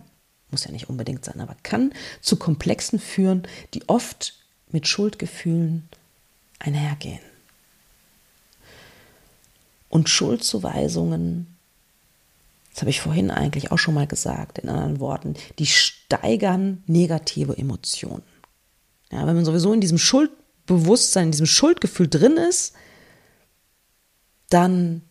muss 0.53 0.63
ja 0.63 0.71
nicht 0.71 0.89
unbedingt 0.89 1.25
sein, 1.25 1.41
aber 1.41 1.57
kann 1.63 1.93
zu 2.21 2.37
Komplexen 2.37 2.99
führen, 2.99 3.45
die 3.73 3.89
oft 3.89 4.35
mit 4.71 4.87
Schuldgefühlen 4.87 5.89
einhergehen. 6.59 7.19
Und 9.89 10.09
Schuldzuweisungen, 10.09 11.47
das 12.71 12.81
habe 12.81 12.89
ich 12.89 13.01
vorhin 13.01 13.29
eigentlich 13.29 13.71
auch 13.71 13.77
schon 13.77 13.93
mal 13.93 14.07
gesagt, 14.07 14.59
in 14.59 14.69
anderen 14.69 14.99
Worten, 14.99 15.35
die 15.59 15.65
steigern 15.65 16.83
negative 16.87 17.57
Emotionen. 17.57 18.23
Ja, 19.11 19.27
wenn 19.27 19.35
man 19.35 19.45
sowieso 19.45 19.73
in 19.73 19.81
diesem 19.81 19.99
Schuldbewusstsein, 19.99 21.25
in 21.25 21.31
diesem 21.31 21.45
Schuldgefühl 21.45 22.07
drin 22.07 22.37
ist, 22.37 22.73
dann 24.49 25.01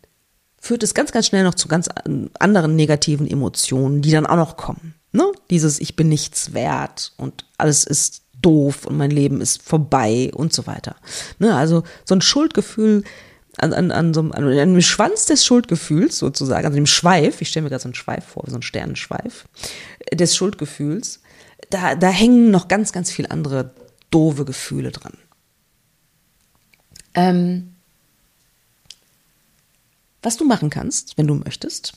führt 0.62 0.84
es 0.84 0.94
ganz, 0.94 1.10
ganz 1.10 1.26
schnell 1.26 1.42
noch 1.42 1.56
zu 1.56 1.66
ganz 1.66 1.88
anderen 2.38 2.76
negativen 2.76 3.28
Emotionen, 3.28 4.00
die 4.00 4.12
dann 4.12 4.26
auch 4.26 4.36
noch 4.36 4.56
kommen. 4.56 4.94
Ne? 5.10 5.24
Dieses 5.50 5.80
Ich 5.80 5.96
bin 5.96 6.08
nichts 6.08 6.54
wert 6.54 7.12
und 7.16 7.44
alles 7.58 7.82
ist 7.82 8.22
doof 8.40 8.86
und 8.86 8.96
mein 8.96 9.10
Leben 9.10 9.40
ist 9.40 9.60
vorbei 9.60 10.30
und 10.32 10.52
so 10.52 10.68
weiter. 10.68 10.94
Ne? 11.40 11.54
Also 11.54 11.82
so 12.04 12.14
ein 12.14 12.20
Schuldgefühl 12.20 13.02
an, 13.58 13.72
an, 13.72 13.90
an, 13.90 14.14
so, 14.14 14.20
an 14.20 14.32
einem 14.48 14.80
Schwanz 14.80 15.26
des 15.26 15.44
Schuldgefühls 15.44 16.16
sozusagen, 16.16 16.64
also 16.64 16.76
dem 16.76 16.86
Schweif, 16.86 17.42
ich 17.42 17.48
stelle 17.48 17.64
mir 17.64 17.70
gerade 17.70 17.82
so 17.82 17.88
einen 17.88 17.94
Schweif 17.94 18.24
vor, 18.24 18.44
so 18.46 18.54
einen 18.54 18.62
Sternenschweif 18.62 19.46
des 20.12 20.36
Schuldgefühls, 20.36 21.22
da, 21.70 21.96
da 21.96 22.08
hängen 22.08 22.52
noch 22.52 22.68
ganz, 22.68 22.92
ganz 22.92 23.10
viele 23.10 23.32
andere 23.32 23.74
doofe 24.10 24.44
Gefühle 24.44 24.92
dran. 24.92 25.14
Ähm, 27.14 27.71
was 30.22 30.36
du 30.36 30.44
machen 30.44 30.70
kannst, 30.70 31.18
wenn 31.18 31.26
du 31.26 31.34
möchtest, 31.34 31.94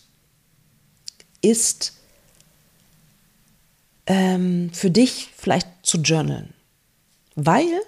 ist 1.42 1.94
ähm, 4.08 4.72
für 4.74 4.92
dich 4.92 5.30
vielleicht 5.36 5.68
zu 5.84 6.00
journalen. 6.00 6.54
Weil, 7.36 7.82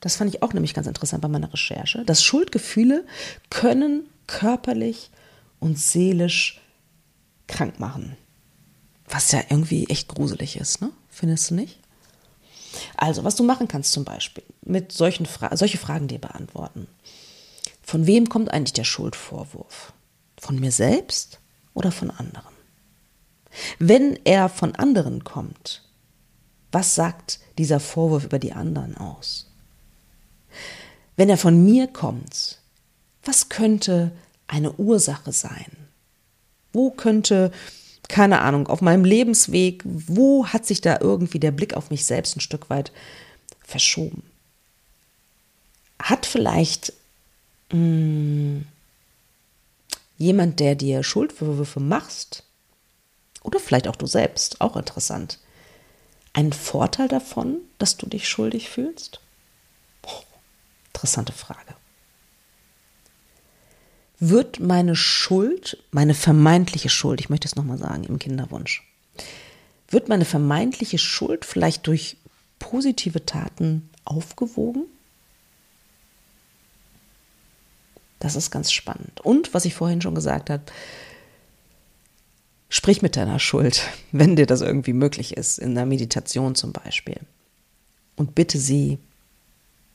das 0.00 0.16
fand 0.16 0.34
ich 0.34 0.42
auch 0.42 0.52
nämlich 0.52 0.74
ganz 0.74 0.86
interessant 0.86 1.22
bei 1.22 1.28
meiner 1.28 1.52
Recherche, 1.52 2.04
dass 2.04 2.24
Schuldgefühle 2.24 3.06
können 3.50 4.08
körperlich 4.26 5.10
und 5.60 5.78
seelisch 5.78 6.60
krank 7.46 7.78
machen. 7.78 8.16
Was 9.08 9.32
ja 9.32 9.42
irgendwie 9.48 9.86
echt 9.88 10.08
gruselig 10.08 10.56
ist, 10.56 10.80
ne? 10.80 10.90
Findest 11.10 11.50
du 11.50 11.54
nicht? 11.54 11.78
Also, 12.96 13.24
was 13.24 13.36
du 13.36 13.44
machen 13.44 13.68
kannst 13.68 13.92
zum 13.92 14.04
Beispiel, 14.04 14.44
mit 14.62 14.92
solchen 14.92 15.26
Fra 15.26 15.54
solche 15.56 15.76
Fragen 15.76 16.08
dir 16.08 16.18
beantworten. 16.18 16.86
Von 17.82 18.06
wem 18.06 18.28
kommt 18.28 18.50
eigentlich 18.50 18.72
der 18.72 18.84
Schuldvorwurf? 18.84 19.92
Von 20.38 20.58
mir 20.58 20.72
selbst 20.72 21.40
oder 21.74 21.92
von 21.92 22.10
anderen? 22.10 22.52
Wenn 23.78 24.18
er 24.24 24.48
von 24.48 24.74
anderen 24.74 25.24
kommt, 25.24 25.82
was 26.70 26.94
sagt 26.94 27.40
dieser 27.58 27.80
Vorwurf 27.80 28.24
über 28.24 28.38
die 28.38 28.52
anderen 28.52 28.96
aus? 28.96 29.50
Wenn 31.16 31.28
er 31.28 31.36
von 31.36 31.62
mir 31.62 31.86
kommt, 31.86 32.58
was 33.24 33.48
könnte 33.48 34.12
eine 34.46 34.72
Ursache 34.72 35.32
sein? 35.32 35.76
Wo 36.72 36.90
könnte, 36.90 37.52
keine 38.08 38.40
Ahnung, 38.40 38.66
auf 38.68 38.80
meinem 38.80 39.04
Lebensweg, 39.04 39.82
wo 39.84 40.46
hat 40.46 40.66
sich 40.66 40.80
da 40.80 40.98
irgendwie 41.00 41.38
der 41.38 41.52
Blick 41.52 41.74
auf 41.74 41.90
mich 41.90 42.06
selbst 42.06 42.36
ein 42.36 42.40
Stück 42.40 42.70
weit 42.70 42.92
verschoben? 43.60 44.22
Hat 46.00 46.24
vielleicht 46.26 46.94
mh, 47.72 47.78
hm, 47.78 48.66
jemand, 50.18 50.60
der 50.60 50.74
dir 50.74 51.02
Schuldvorwürfe 51.02 51.80
machst, 51.80 52.44
oder 53.42 53.58
vielleicht 53.58 53.88
auch 53.88 53.96
du 53.96 54.06
selbst, 54.06 54.60
auch 54.60 54.76
interessant, 54.76 55.38
einen 56.32 56.52
Vorteil 56.52 57.08
davon, 57.08 57.58
dass 57.78 57.96
du 57.96 58.06
dich 58.06 58.28
schuldig 58.28 58.70
fühlst? 58.70 59.20
Oh, 60.06 60.22
interessante 60.92 61.32
Frage. 61.32 61.74
Wird 64.18 64.60
meine 64.60 64.94
Schuld, 64.94 65.82
meine 65.90 66.14
vermeintliche 66.14 66.88
Schuld, 66.88 67.20
ich 67.20 67.28
möchte 67.28 67.48
es 67.48 67.56
nochmal 67.56 67.78
sagen 67.78 68.04
im 68.04 68.20
Kinderwunsch, 68.20 68.84
wird 69.88 70.08
meine 70.08 70.24
vermeintliche 70.24 70.98
Schuld 70.98 71.44
vielleicht 71.44 71.86
durch 71.86 72.16
positive 72.58 73.26
Taten 73.26 73.90
aufgewogen? 74.04 74.84
Das 78.22 78.36
ist 78.36 78.52
ganz 78.52 78.70
spannend. 78.70 79.20
Und 79.20 79.52
was 79.52 79.64
ich 79.64 79.74
vorhin 79.74 80.00
schon 80.00 80.14
gesagt 80.14 80.48
habe, 80.48 80.64
Sprich 82.74 83.02
mit 83.02 83.16
deiner 83.16 83.38
Schuld, 83.38 83.86
wenn 84.12 84.34
dir 84.34 84.46
das 84.46 84.62
irgendwie 84.62 84.94
möglich 84.94 85.36
ist, 85.36 85.58
in 85.58 85.74
der 85.74 85.84
Meditation 85.84 86.54
zum 86.54 86.72
Beispiel. 86.72 87.20
Und 88.16 88.34
bitte 88.34 88.58
sie 88.58 88.98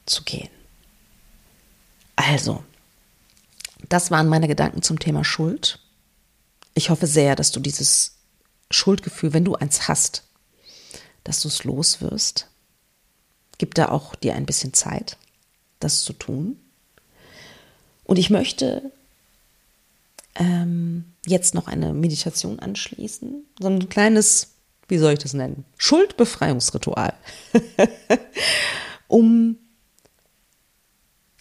zu 0.05 0.23
gehen. 0.23 0.51
Also, 2.15 2.63
das 3.89 4.11
waren 4.11 4.27
meine 4.27 4.47
Gedanken 4.47 4.83
zum 4.83 4.99
Thema 4.99 5.23
Schuld. 5.23 5.79
Ich 6.75 6.91
hoffe 6.91 7.07
sehr, 7.07 7.35
dass 7.35 7.51
du 7.51 7.59
dieses 7.59 8.17
Schuldgefühl, 8.69 9.33
wenn 9.33 9.45
du 9.45 9.55
eins 9.55 9.87
hast, 9.87 10.23
dass 11.23 11.39
du 11.39 11.47
es 11.47 11.63
los 11.63 11.99
wirst. 11.99 12.47
Gib 13.57 13.73
da 13.73 13.89
auch 13.89 14.13
dir 14.13 14.35
ein 14.35 14.45
bisschen 14.45 14.75
Zeit, 14.75 15.17
das 15.79 16.03
zu 16.03 16.13
tun. 16.13 16.59
Und 18.07 18.17
ich 18.17 18.29
möchte 18.29 18.89
ähm, 20.35 21.03
jetzt 21.25 21.53
noch 21.53 21.67
eine 21.67 21.93
Meditation 21.93 22.57
anschließen. 22.57 23.45
So 23.59 23.67
ein 23.67 23.89
kleines, 23.89 24.53
wie 24.87 24.97
soll 24.97 25.13
ich 25.13 25.19
das 25.19 25.33
nennen? 25.33 25.65
Schuldbefreiungsritual. 25.77 27.13
um 29.07 29.57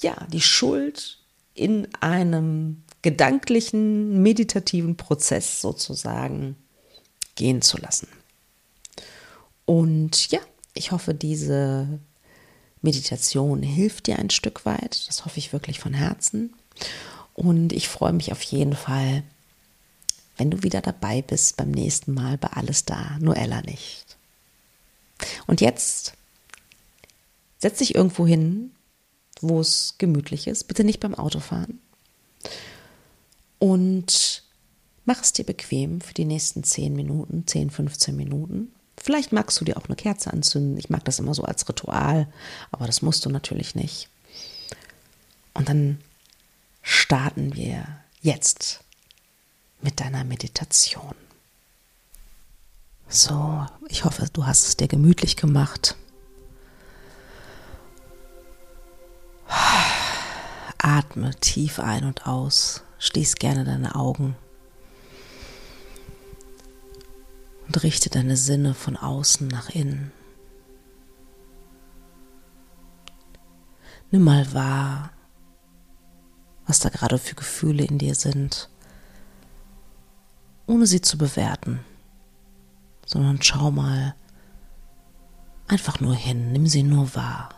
ja, 0.01 0.27
die 0.33 0.41
Schuld 0.41 1.21
in 1.55 1.89
einem 2.01 2.83
gedanklichen, 3.01 4.21
meditativen 4.23 4.97
Prozess 4.97 5.61
sozusagen 5.61 6.57
gehen 7.37 7.63
zu 7.63 7.79
lassen. 7.79 8.09
Und 9.67 10.33
ja, 10.33 10.41
ich 10.75 10.91
hoffe, 10.91 11.15
diese 11.15 12.01
Meditation 12.83 13.63
hilft 13.63 14.07
dir 14.07 14.19
ein 14.19 14.31
Stück 14.31 14.65
weit. 14.67 15.09
Das 15.09 15.25
hoffe 15.25 15.39
ich 15.39 15.53
wirklich 15.53 15.81
von 15.81 15.95
Herzen. 15.95 16.55
Und 17.35 17.73
ich 17.73 17.89
freue 17.89 18.13
mich 18.13 18.33
auf 18.33 18.43
jeden 18.43 18.75
Fall, 18.75 19.23
wenn 20.37 20.51
du 20.51 20.63
wieder 20.63 20.81
dabei 20.81 21.23
bist 21.23 21.57
beim 21.57 21.71
nächsten 21.71 22.15
Mal 22.15 22.39
bei 22.39 22.49
Alles 22.49 22.85
da, 22.85 23.17
nur 23.21 23.37
Ella 23.37 23.63
nicht. 23.63 24.17
Und 25.47 25.61
jetzt 25.61 26.15
setz 27.59 27.79
dich 27.79 27.95
irgendwo 27.95 28.27
hin, 28.27 28.71
wo 29.41 29.61
es 29.61 29.95
gemütlich 29.99 30.47
ist. 30.47 30.65
Bitte 30.65 30.85
nicht 30.85 31.01
beim 31.01 31.15
Autofahren. 31.15 31.81
Und 33.59 34.43
mach 35.05 35.23
es 35.23 35.33
dir 35.33 35.45
bequem 35.45 36.01
für 36.01 36.15
die 36.15 36.25
nächsten 36.25 36.63
10 36.63 36.95
Minuten, 36.95 37.47
10, 37.47 37.71
15 37.71 38.17
Minuten. 38.17 38.73
Vielleicht 39.07 39.31
magst 39.31 39.61
du 39.61 39.65
dir 39.65 39.77
auch 39.77 39.85
eine 39.87 39.95
Kerze 39.95 40.33
anzünden. 40.33 40.77
Ich 40.79 40.91
mag 40.91 41.05
das 41.05 41.21
immer 41.21 41.33
so 41.33 41.45
als 41.45 41.69
Ritual, 41.69 42.27
aber 42.73 42.89
das 42.89 43.03
musst 43.03 43.25
du 43.25 43.31
natürlich 43.31 43.77
nicht. 43.77 44.09
Und 45.55 45.69
dann 45.69 46.01
starten 46.83 47.55
wir 47.55 47.87
jetzt 48.21 48.81
mit 49.81 50.01
deiner 50.01 50.25
Meditation. 50.25 51.15
So, 53.07 53.65
ich 53.89 54.05
hoffe, 54.05 54.27
du 54.33 54.45
hast 54.45 54.67
es 54.67 54.77
dir 54.77 54.89
gemütlich 54.89 55.37
gemacht. 55.37 55.95
Atme 60.79 61.31
tief 61.37 61.79
ein 61.79 62.03
und 62.03 62.27
aus. 62.27 62.83
Schließ 62.99 63.37
gerne 63.37 63.65
deine 63.65 63.95
Augen. 63.95 64.35
Und 67.67 67.83
richte 67.83 68.11
deine 68.11 68.37
Sinne 68.37 68.75
von 68.75 68.97
außen 68.97 69.49
nach 69.49 69.71
innen. 69.71 70.13
Nimm 74.11 74.23
mal 74.23 74.53
wahr, 74.55 75.11
was 76.67 76.79
da 76.81 76.89
gerade 76.89 77.19
für 77.19 77.35
Gefühle 77.35 77.85
in 77.85 77.99
dir 77.99 78.15
sind, 78.15 78.69
ohne 80.67 80.87
sie 80.87 81.01
zu 81.01 81.19
bewerten, 81.19 81.81
sondern 83.05 83.43
schau 83.43 83.71
mal 83.71 84.15
einfach 85.69 86.01
nur 86.01 86.15
hin, 86.15 86.53
nimm 86.53 86.67
sie 86.67 86.83
nur 86.83 87.15
wahr. 87.15 87.51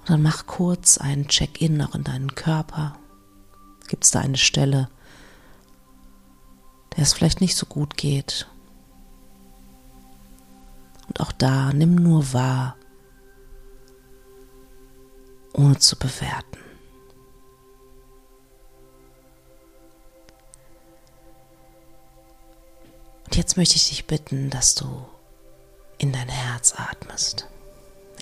Und 0.00 0.10
dann 0.10 0.22
mach 0.22 0.46
kurz 0.46 0.98
einen 0.98 1.28
Check-in 1.28 1.80
auch 1.80 1.94
in 1.94 2.04
deinen 2.04 2.34
Körper. 2.34 2.96
Gibt 3.88 4.04
es 4.04 4.10
da 4.10 4.20
eine 4.20 4.36
Stelle, 4.36 4.88
der 6.96 7.02
es 7.02 7.12
vielleicht 7.12 7.40
nicht 7.40 7.56
so 7.56 7.66
gut 7.66 7.96
geht? 7.96 8.48
Und 11.08 11.20
auch 11.20 11.32
da 11.32 11.72
nimm 11.72 11.94
nur 11.94 12.32
wahr, 12.32 12.76
ohne 15.52 15.78
zu 15.78 15.98
bewerten. 15.98 16.58
Und 23.24 23.36
jetzt 23.36 23.56
möchte 23.56 23.76
ich 23.76 23.88
dich 23.88 24.06
bitten, 24.06 24.50
dass 24.50 24.74
du 24.74 25.06
in 25.98 26.12
dein 26.12 26.28
Herz 26.28 26.74
atmest, 26.76 27.48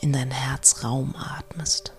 in 0.00 0.12
dein 0.12 0.30
Herzraum 0.30 1.14
atmest. 1.16 1.92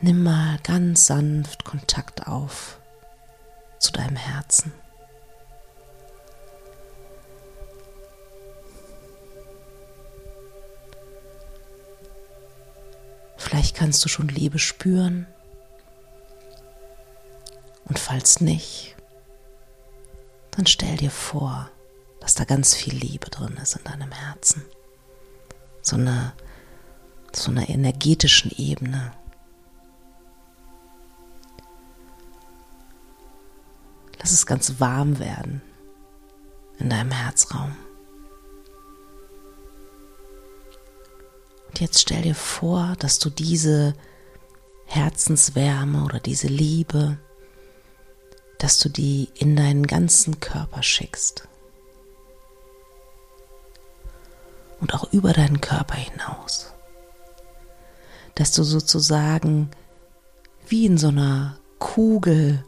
Nimm 0.00 0.22
mal 0.22 0.58
ganz 0.62 1.06
sanft 1.06 1.64
Kontakt 1.64 2.28
auf 2.28 2.78
zu 3.80 3.90
deinem 3.90 4.16
Herzen. 4.16 4.72
Vielleicht 13.36 13.74
kannst 13.74 14.04
du 14.04 14.08
schon 14.08 14.28
Liebe 14.28 14.58
spüren. 14.58 15.26
Und 17.86 17.98
falls 17.98 18.40
nicht, 18.40 18.94
dann 20.52 20.66
stell 20.66 20.96
dir 20.98 21.10
vor, 21.10 21.70
dass 22.20 22.34
da 22.34 22.44
ganz 22.44 22.74
viel 22.74 22.94
Liebe 22.94 23.30
drin 23.30 23.58
ist 23.60 23.74
in 23.76 23.84
deinem 23.84 24.12
Herzen. 24.12 24.64
So 25.82 25.96
eine, 25.96 26.34
so 27.32 27.50
einer 27.50 27.68
energetischen 27.68 28.52
Ebene. 28.52 29.12
Lass 34.28 34.34
es 34.34 34.44
ganz 34.44 34.78
warm 34.78 35.20
werden 35.20 35.62
in 36.78 36.90
deinem 36.90 37.12
Herzraum. 37.12 37.74
Und 41.66 41.80
jetzt 41.80 41.98
stell 41.98 42.20
dir 42.20 42.34
vor, 42.34 42.94
dass 42.98 43.18
du 43.18 43.30
diese 43.30 43.94
Herzenswärme 44.84 46.04
oder 46.04 46.20
diese 46.20 46.46
Liebe, 46.46 47.16
dass 48.58 48.78
du 48.78 48.90
die 48.90 49.30
in 49.34 49.56
deinen 49.56 49.86
ganzen 49.86 50.40
Körper 50.40 50.82
schickst. 50.82 51.48
Und 54.78 54.92
auch 54.92 55.10
über 55.10 55.32
deinen 55.32 55.62
Körper 55.62 55.94
hinaus. 55.94 56.74
Dass 58.34 58.52
du 58.52 58.62
sozusagen 58.62 59.70
wie 60.66 60.84
in 60.84 60.98
so 60.98 61.08
einer 61.08 61.58
Kugel 61.78 62.62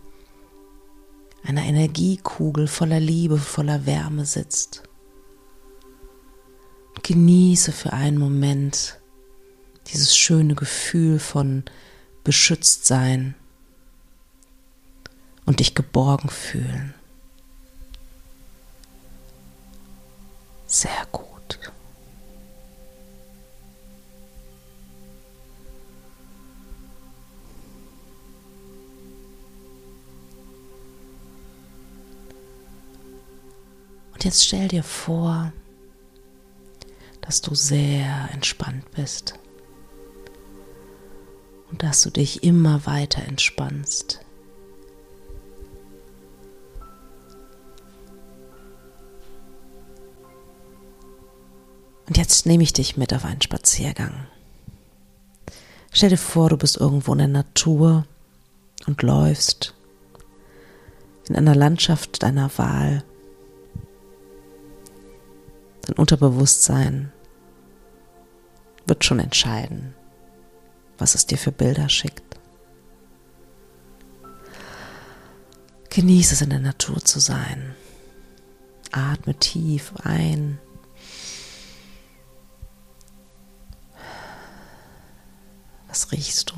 einer 1.44 1.62
Energiekugel 1.64 2.66
voller 2.68 3.00
Liebe, 3.00 3.38
voller 3.38 3.86
Wärme 3.86 4.24
sitzt. 4.24 4.82
genieße 7.02 7.72
für 7.72 7.92
einen 7.92 8.18
Moment 8.18 9.00
dieses 9.88 10.16
schöne 10.16 10.54
Gefühl 10.54 11.18
von 11.18 11.64
beschützt 12.24 12.86
sein 12.86 13.34
und 15.46 15.60
dich 15.60 15.74
geborgen 15.74 16.28
fühlen. 16.28 16.94
Sehr 20.66 21.06
gut. 21.10 21.58
Und 34.20 34.26
jetzt 34.26 34.44
stell 34.44 34.68
dir 34.68 34.82
vor, 34.82 35.50
dass 37.22 37.40
du 37.40 37.54
sehr 37.54 38.28
entspannt 38.34 38.90
bist 38.90 39.32
und 41.70 41.82
dass 41.82 42.02
du 42.02 42.10
dich 42.10 42.42
immer 42.42 42.84
weiter 42.84 43.22
entspannst. 43.22 44.20
Und 52.06 52.18
jetzt 52.18 52.44
nehme 52.44 52.62
ich 52.62 52.74
dich 52.74 52.98
mit 52.98 53.14
auf 53.14 53.24
einen 53.24 53.40
Spaziergang. 53.40 54.26
Stell 55.92 56.10
dir 56.10 56.18
vor, 56.18 56.50
du 56.50 56.58
bist 56.58 56.76
irgendwo 56.76 57.12
in 57.12 57.18
der 57.20 57.28
Natur 57.28 58.04
und 58.86 59.00
läufst 59.00 59.72
in 61.26 61.36
einer 61.36 61.54
Landschaft 61.54 62.22
deiner 62.22 62.50
Wahl. 62.58 63.02
Dein 65.90 65.98
Unterbewusstsein 65.98 67.12
wird 68.86 69.04
schon 69.04 69.18
entscheiden, 69.18 69.92
was 70.98 71.16
es 71.16 71.26
dir 71.26 71.36
für 71.36 71.50
Bilder 71.50 71.88
schickt. 71.88 72.38
Genieße 75.88 76.34
es 76.34 76.42
in 76.42 76.50
der 76.50 76.60
Natur 76.60 77.04
zu 77.04 77.18
sein. 77.18 77.74
Atme 78.92 79.34
tief 79.34 79.92
ein. 80.04 80.60
Was 85.88 86.12
riechst 86.12 86.52
du? 86.52 86.54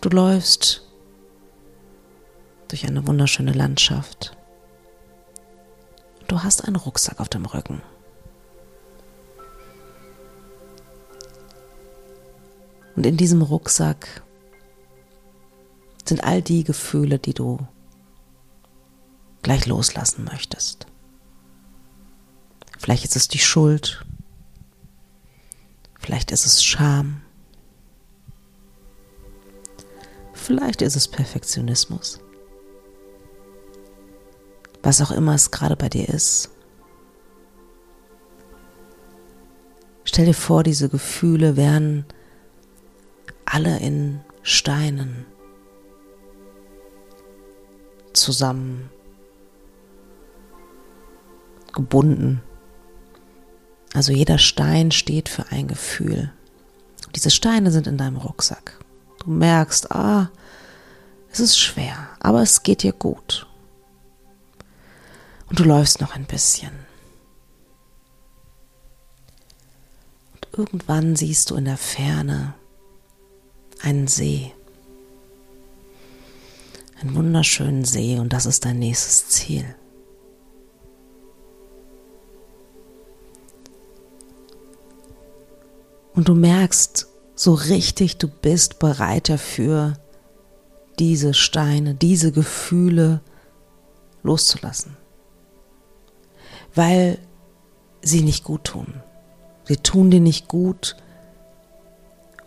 Du 0.00 0.08
läufst 0.08 0.91
durch 2.72 2.86
eine 2.86 3.06
wunderschöne 3.06 3.52
Landschaft. 3.52 4.34
Du 6.26 6.42
hast 6.42 6.64
einen 6.64 6.76
Rucksack 6.76 7.20
auf 7.20 7.28
dem 7.28 7.44
Rücken. 7.44 7.82
Und 12.96 13.04
in 13.04 13.18
diesem 13.18 13.42
Rucksack 13.42 14.22
sind 16.06 16.24
all 16.24 16.40
die 16.40 16.64
Gefühle, 16.64 17.18
die 17.18 17.34
du 17.34 17.58
gleich 19.42 19.66
loslassen 19.66 20.24
möchtest. 20.24 20.86
Vielleicht 22.78 23.04
ist 23.04 23.16
es 23.16 23.28
die 23.28 23.38
Schuld, 23.38 24.02
vielleicht 25.98 26.30
ist 26.30 26.46
es 26.46 26.64
Scham, 26.64 27.20
vielleicht 30.32 30.80
ist 30.80 30.96
es 30.96 31.06
Perfektionismus 31.06 32.18
was 34.82 35.00
auch 35.00 35.10
immer 35.10 35.34
es 35.34 35.50
gerade 35.50 35.76
bei 35.76 35.88
dir 35.88 36.08
ist. 36.08 36.50
Stell 40.04 40.26
dir 40.26 40.34
vor, 40.34 40.62
diese 40.62 40.88
Gefühle 40.88 41.56
wären 41.56 42.04
alle 43.44 43.78
in 43.78 44.20
Steinen 44.42 45.26
zusammen 48.12 48.90
gebunden. 51.72 52.42
Also 53.94 54.12
jeder 54.12 54.38
Stein 54.38 54.90
steht 54.90 55.28
für 55.28 55.46
ein 55.50 55.68
Gefühl. 55.68 56.32
Diese 57.14 57.30
Steine 57.30 57.70
sind 57.70 57.86
in 57.86 57.98
deinem 57.98 58.16
Rucksack. 58.16 58.78
Du 59.24 59.30
merkst, 59.30 59.92
ah, 59.92 60.30
es 61.30 61.40
ist 61.40 61.58
schwer, 61.58 62.08
aber 62.20 62.42
es 62.42 62.62
geht 62.62 62.82
dir 62.82 62.92
gut. 62.92 63.46
Und 65.52 65.58
du 65.60 65.64
läufst 65.64 66.00
noch 66.00 66.14
ein 66.14 66.24
bisschen. 66.24 66.72
Und 70.32 70.48
irgendwann 70.58 71.14
siehst 71.14 71.50
du 71.50 71.56
in 71.56 71.66
der 71.66 71.76
Ferne 71.76 72.54
einen 73.82 74.08
See. 74.08 74.50
Einen 76.98 77.14
wunderschönen 77.14 77.84
See 77.84 78.18
und 78.18 78.32
das 78.32 78.46
ist 78.46 78.64
dein 78.64 78.78
nächstes 78.78 79.28
Ziel. 79.28 79.66
Und 86.14 86.28
du 86.28 86.34
merkst 86.34 87.08
so 87.34 87.52
richtig, 87.52 88.16
du 88.16 88.28
bist 88.28 88.78
bereit 88.78 89.28
dafür, 89.28 89.98
diese 90.98 91.34
Steine, 91.34 91.94
diese 91.94 92.32
Gefühle 92.32 93.20
loszulassen 94.22 94.96
weil 96.74 97.18
sie 98.02 98.22
nicht 98.22 98.44
gut 98.44 98.64
tun. 98.64 99.02
Sie 99.64 99.76
tun 99.76 100.10
dir 100.10 100.20
nicht 100.20 100.48
gut 100.48 100.96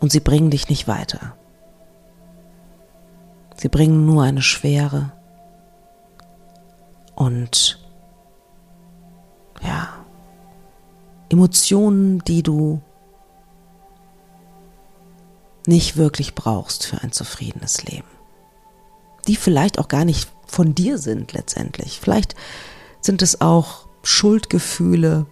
und 0.00 0.12
sie 0.12 0.20
bringen 0.20 0.50
dich 0.50 0.68
nicht 0.68 0.86
weiter. 0.86 1.34
Sie 3.56 3.68
bringen 3.68 4.04
nur 4.04 4.22
eine 4.22 4.42
Schwere 4.42 5.12
und 7.14 7.78
ja, 9.62 9.88
Emotionen, 11.30 12.18
die 12.20 12.42
du 12.42 12.82
nicht 15.66 15.96
wirklich 15.96 16.34
brauchst 16.34 16.86
für 16.86 17.02
ein 17.02 17.12
zufriedenes 17.12 17.82
Leben. 17.84 18.08
Die 19.26 19.36
vielleicht 19.36 19.78
auch 19.78 19.88
gar 19.88 20.04
nicht 20.04 20.30
von 20.46 20.74
dir 20.74 20.98
sind 20.98 21.32
letztendlich. 21.32 21.98
Vielleicht 21.98 22.36
sind 23.00 23.22
es 23.22 23.40
auch 23.40 23.85
Schuldgefühle 24.06 25.26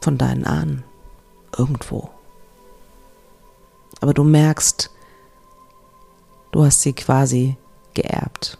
von 0.00 0.16
deinen 0.16 0.46
Ahnen 0.46 0.84
irgendwo. 1.54 2.08
Aber 4.00 4.14
du 4.14 4.24
merkst, 4.24 4.90
du 6.50 6.64
hast 6.64 6.80
sie 6.80 6.94
quasi 6.94 7.58
geerbt. 7.92 8.56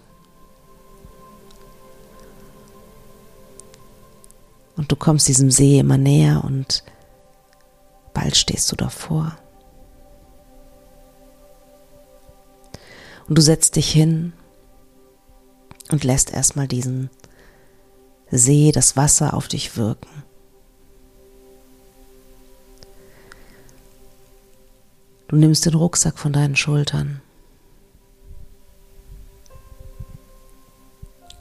Und 4.77 4.93
du 4.93 4.97
kommst 4.97 5.27
diesem 5.27 5.51
See 5.51 5.79
immer 5.79 5.97
näher 5.97 6.45
und 6.45 6.85
bald 8.13 8.37
stehst 8.37 8.71
du 8.73 8.77
davor. 8.77 9.39
Und 13.27 13.39
du 13.39 13.41
setzt 13.41 13.77
dich 13.77 13.91
hin 13.91 14.35
und 15.91 16.05
lässt 16.05 16.31
erstmal 16.31 16.69
diesen 16.69 17.09
sehe 18.33 18.73
das 18.73 18.97
Wasser 18.97 19.35
auf 19.35 19.47
dich 19.47 19.77
wirken. 19.77 20.09
Du 25.29 25.37
nimmst 25.37 25.65
den 25.65 25.75
Rucksack 25.75 26.19
von 26.19 26.33
deinen 26.33 26.57
Schultern 26.57 27.23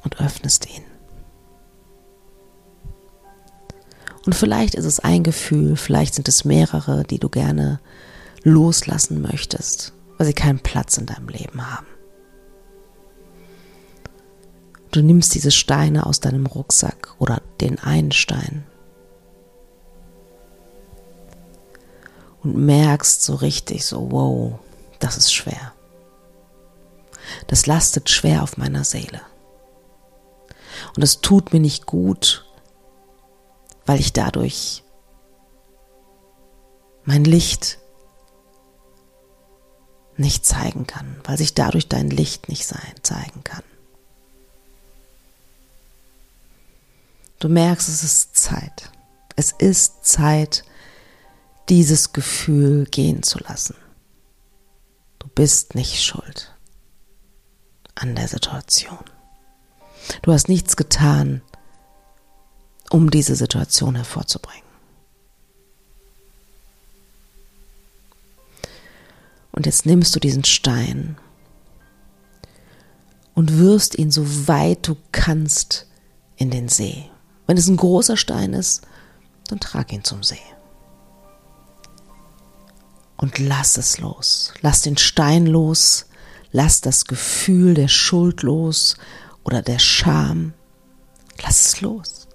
und 0.03 0.19
öffnest 0.19 0.69
ihn. 0.69 0.83
Und 4.25 4.35
vielleicht 4.35 4.75
ist 4.75 4.85
es 4.85 4.99
ein 4.99 5.23
Gefühl, 5.23 5.75
vielleicht 5.75 6.13
sind 6.13 6.27
es 6.27 6.45
mehrere, 6.45 7.03
die 7.03 7.19
du 7.19 7.27
gerne 7.27 7.79
loslassen 8.43 9.21
möchtest, 9.21 9.93
weil 10.17 10.27
sie 10.27 10.33
keinen 10.33 10.59
Platz 10.59 10.97
in 10.97 11.07
deinem 11.07 11.27
Leben 11.27 11.73
haben. 11.73 11.90
Du 14.91 15.01
nimmst 15.01 15.33
diese 15.33 15.51
Steine 15.51 16.05
aus 16.05 16.19
deinem 16.19 16.45
Rucksack 16.45 17.15
oder 17.17 17.41
den 17.61 17.79
einen 17.79 18.11
Stein 18.11 18.65
und 22.43 22.57
merkst 22.57 23.23
so 23.23 23.35
richtig 23.35 23.85
so, 23.85 24.11
wow, 24.11 24.59
das 24.99 25.17
ist 25.17 25.33
schwer. 25.33 25.73
Das 27.47 27.65
lastet 27.65 28.09
schwer 28.09 28.43
auf 28.43 28.57
meiner 28.57 28.83
Seele. 28.83 29.21
Und 30.95 31.03
es 31.03 31.21
tut 31.21 31.53
mir 31.53 31.59
nicht 31.59 31.85
gut, 31.85 32.45
weil 33.85 33.99
ich 33.99 34.11
dadurch 34.11 34.83
mein 37.03 37.23
Licht 37.23 37.79
nicht 40.17 40.45
zeigen 40.45 40.85
kann, 40.85 41.19
weil 41.23 41.37
sich 41.37 41.53
dadurch 41.53 41.87
dein 41.87 42.09
Licht 42.09 42.49
nicht 42.49 42.65
sein, 42.65 42.93
zeigen 43.01 43.43
kann. 43.43 43.63
Du 47.41 47.49
merkst, 47.49 47.89
es 47.89 48.03
ist 48.03 48.35
Zeit. 48.35 48.91
Es 49.35 49.51
ist 49.51 50.05
Zeit, 50.05 50.63
dieses 51.69 52.13
Gefühl 52.13 52.85
gehen 52.85 53.23
zu 53.23 53.39
lassen. 53.39 53.75
Du 55.17 55.27
bist 55.27 55.73
nicht 55.73 56.03
schuld 56.03 56.55
an 57.95 58.13
der 58.13 58.27
Situation. 58.27 59.03
Du 60.21 60.31
hast 60.31 60.49
nichts 60.49 60.77
getan, 60.77 61.41
um 62.91 63.09
diese 63.09 63.35
Situation 63.35 63.95
hervorzubringen. 63.95 64.61
Und 69.51 69.65
jetzt 69.65 69.87
nimmst 69.87 70.15
du 70.15 70.19
diesen 70.19 70.43
Stein 70.43 71.17
und 73.33 73.57
wirfst 73.57 73.97
ihn 73.97 74.11
so 74.11 74.47
weit 74.47 74.87
du 74.87 74.95
kannst 75.11 75.87
in 76.35 76.51
den 76.51 76.69
See. 76.69 77.10
Wenn 77.51 77.57
es 77.57 77.67
ein 77.67 77.75
großer 77.75 78.15
Stein 78.15 78.53
ist, 78.53 78.87
dann 79.49 79.59
trag 79.59 79.91
ihn 79.91 80.05
zum 80.05 80.23
See. 80.23 80.39
Und 83.17 83.39
lass 83.39 83.75
es 83.75 83.97
los. 83.97 84.53
Lass 84.61 84.79
den 84.79 84.95
Stein 84.95 85.47
los. 85.47 86.05
Lass 86.53 86.79
das 86.79 87.03
Gefühl 87.07 87.73
der 87.73 87.89
Schuld 87.89 88.41
los 88.41 88.95
oder 89.43 89.61
der 89.61 89.79
Scham. 89.79 90.53
Lass 91.43 91.65
es 91.65 91.81
los. 91.81 92.29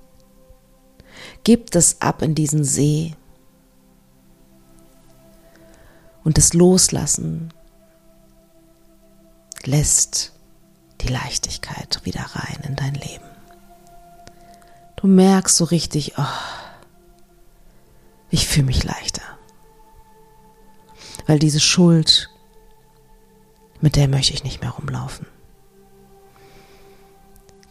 Gib 1.45 1.71
das 1.71 2.03
ab 2.03 2.21
in 2.21 2.35
diesen 2.35 2.63
See. 2.63 3.17
Und 6.25 6.37
das 6.37 6.53
Loslassen 6.53 7.55
lässt 9.65 10.35
die 11.01 11.09
Leichtigkeit 11.09 12.03
wieder 12.05 12.21
rein 12.21 12.59
in 12.69 12.77
dein 12.77 12.93
Leben. 12.93 13.36
Du 14.97 15.07
merkst 15.07 15.57
so 15.57 15.65
richtig, 15.65 16.15
oh, 16.17 16.25
ich 18.31 18.47
fühle 18.47 18.67
mich 18.67 18.83
leichter. 18.83 19.23
Weil 21.27 21.39
diese 21.39 21.61
Schuld, 21.61 22.31
mit 23.81 23.97
der 23.97 24.09
möchte 24.09 24.33
ich 24.33 24.45
nicht 24.45 24.61
mehr 24.61 24.71
rumlaufen. 24.71 25.27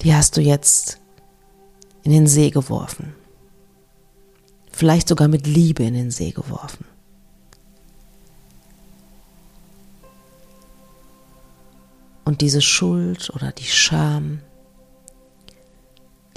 Die 0.01 0.13
hast 0.13 0.38
du 0.38 0.41
jetzt 0.41 0.99
in 2.03 2.11
den 2.11 2.28
See 2.28 2.51
geworfen. 2.51 3.15
Vielleicht 4.71 5.07
sogar 5.07 5.28
mit 5.28 5.47
Liebe 5.47 5.84
in 5.84 5.93
den 5.93 6.11
See 6.11 6.32
geworfen. 6.32 6.86
Und 12.26 12.41
diese 12.41 12.61
Schuld 12.61 13.30
oder 13.30 13.51
die 13.51 13.63
Scham, 13.63 14.41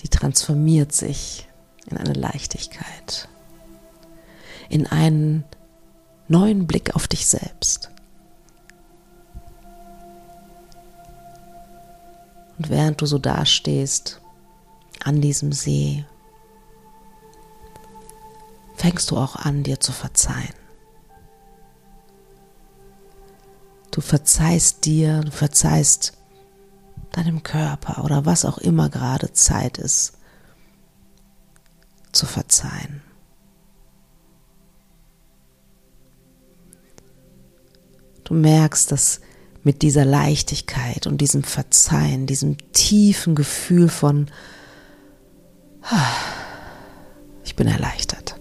die 0.01 0.09
transformiert 0.09 0.93
sich 0.93 1.49
in 1.87 1.97
eine 1.97 2.13
Leichtigkeit, 2.13 3.29
in 4.69 4.87
einen 4.87 5.45
neuen 6.29 6.67
Blick 6.67 6.95
auf 6.95 7.09
dich 7.09 7.27
selbst. 7.27 7.91
Und 12.59 12.71
während 12.71 13.01
du 13.01 13.07
so 13.07 13.19
dastehst 13.19 14.21
an 15.05 15.21
diesem 15.21 15.53
See, 15.53 16.05
fängst 18.77 19.11
du 19.11 19.17
auch 19.17 19.37
an, 19.37 19.63
dir 19.63 19.81
zu 19.81 19.93
verzeihen. 19.93 20.55
Du 23.91 24.01
verzeihst 24.01 24.85
dir, 24.85 25.23
du 25.23 25.31
verzeihst 25.31 26.18
deinem 27.13 27.43
Körper 27.43 28.05
oder 28.05 28.27
was 28.27 28.45
auch 28.45 28.59
immer 28.59 28.89
gerade 28.89 29.33
Zeit 29.33 29.79
ist 29.79 30.19
zu 32.13 32.27
verzeihen. 32.27 33.03
Du 38.25 38.35
merkst, 38.35 38.93
dass 38.93 39.21
mit 39.63 39.83
dieser 39.83 40.05
Leichtigkeit 40.05 41.07
und 41.07 41.19
diesem 41.19 41.43
Verzeihen, 41.43 42.27
diesem 42.27 42.57
tiefen 42.73 43.35
Gefühl 43.35 43.89
von, 43.89 44.31
ah, 45.83 46.13
ich 47.45 47.57
bin 47.57 47.67
erleichtert. 47.67 48.38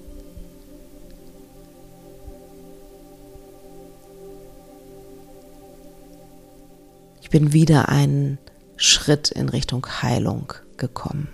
Ich 7.28 7.32
bin 7.32 7.52
wieder 7.52 7.90
einen 7.90 8.38
Schritt 8.78 9.32
in 9.32 9.50
Richtung 9.50 9.86
Heilung 10.02 10.54
gekommen. 10.78 11.28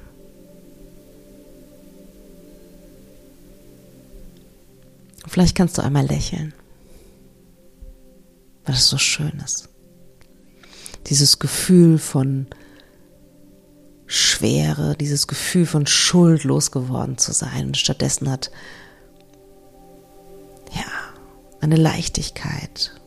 Vielleicht 5.27 5.55
kannst 5.55 5.77
du 5.77 5.83
einmal 5.83 6.07
lächeln, 6.07 6.55
weil 8.65 8.73
es 8.73 8.89
so 8.89 8.97
schön 8.97 9.39
ist. 9.45 9.69
Dieses 11.05 11.37
Gefühl 11.37 11.99
von 11.99 12.47
Schwere, 14.07 14.95
dieses 14.95 15.27
Gefühl 15.27 15.67
von 15.67 15.85
Schuld 15.85 16.43
losgeworden 16.43 17.19
zu 17.19 17.33
sein. 17.33 17.67
Und 17.67 17.77
stattdessen 17.77 18.31
hat 18.31 18.49
ja 20.73 20.85
eine 21.61 21.75
Leichtigkeit, 21.75 22.99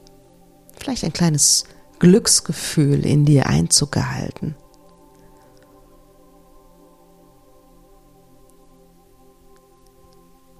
vielleicht 0.79 1.03
ein 1.03 1.13
kleines 1.13 1.65
Glücksgefühl 1.99 3.05
in 3.07 3.25
dir 3.25 3.47
Einzug 3.47 3.93
gehalten. 3.93 4.55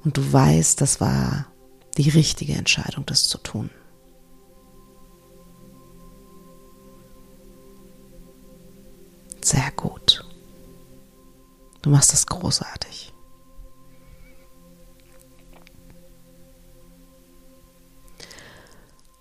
Und 0.05 0.17
du 0.17 0.33
weißt, 0.33 0.81
das 0.81 1.01
war 1.01 1.47
die 1.97 2.11
richtige 2.11 2.53
Entscheidung, 2.55 3.05
das 3.07 3.27
zu 3.27 3.39
tun. 3.39 3.71
Sehr 9.43 9.71
gut. 9.77 10.25
Du 11.83 11.91
machst 11.91 12.13
das 12.13 12.27
großartig. 12.27 13.13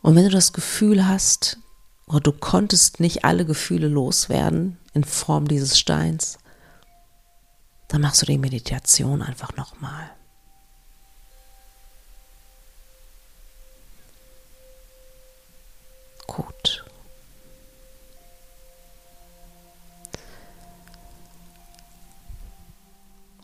Und 0.01 0.15
wenn 0.15 0.25
du 0.25 0.29
das 0.29 0.53
Gefühl 0.53 1.07
hast, 1.07 1.57
oder 2.07 2.19
du 2.19 2.31
konntest 2.31 2.99
nicht 2.99 3.25
alle 3.25 3.45
Gefühle 3.45 3.87
loswerden 3.87 4.77
in 4.93 5.03
Form 5.03 5.47
dieses 5.47 5.79
Steins, 5.79 6.37
dann 7.87 8.01
machst 8.01 8.21
du 8.21 8.25
die 8.25 8.37
Meditation 8.37 9.21
einfach 9.21 9.55
nochmal. 9.55 10.09
Gut. 16.27 16.85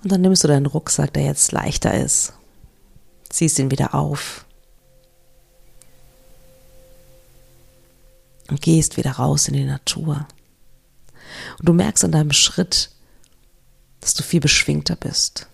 Und 0.03 0.11
dann 0.11 0.21
nimmst 0.21 0.43
du 0.43 0.47
deinen 0.47 0.65
Rucksack, 0.65 1.13
der 1.13 1.25
jetzt 1.25 1.51
leichter 1.51 1.93
ist, 1.93 2.33
ziehst 3.29 3.59
ihn 3.59 3.71
wieder 3.71 3.93
auf 3.93 4.45
und 8.51 8.61
gehst 8.61 8.97
wieder 8.97 9.13
raus 9.13 9.47
in 9.47 9.53
die 9.53 9.63
Natur. 9.63 10.27
Und 11.57 11.69
du 11.69 11.73
merkst 11.73 12.03
an 12.03 12.11
deinem 12.11 12.33
Schritt, 12.33 12.91
dass 14.01 14.13
du 14.13 14.23
viel 14.23 14.41
beschwingter 14.41 14.97
bist. 14.97 15.47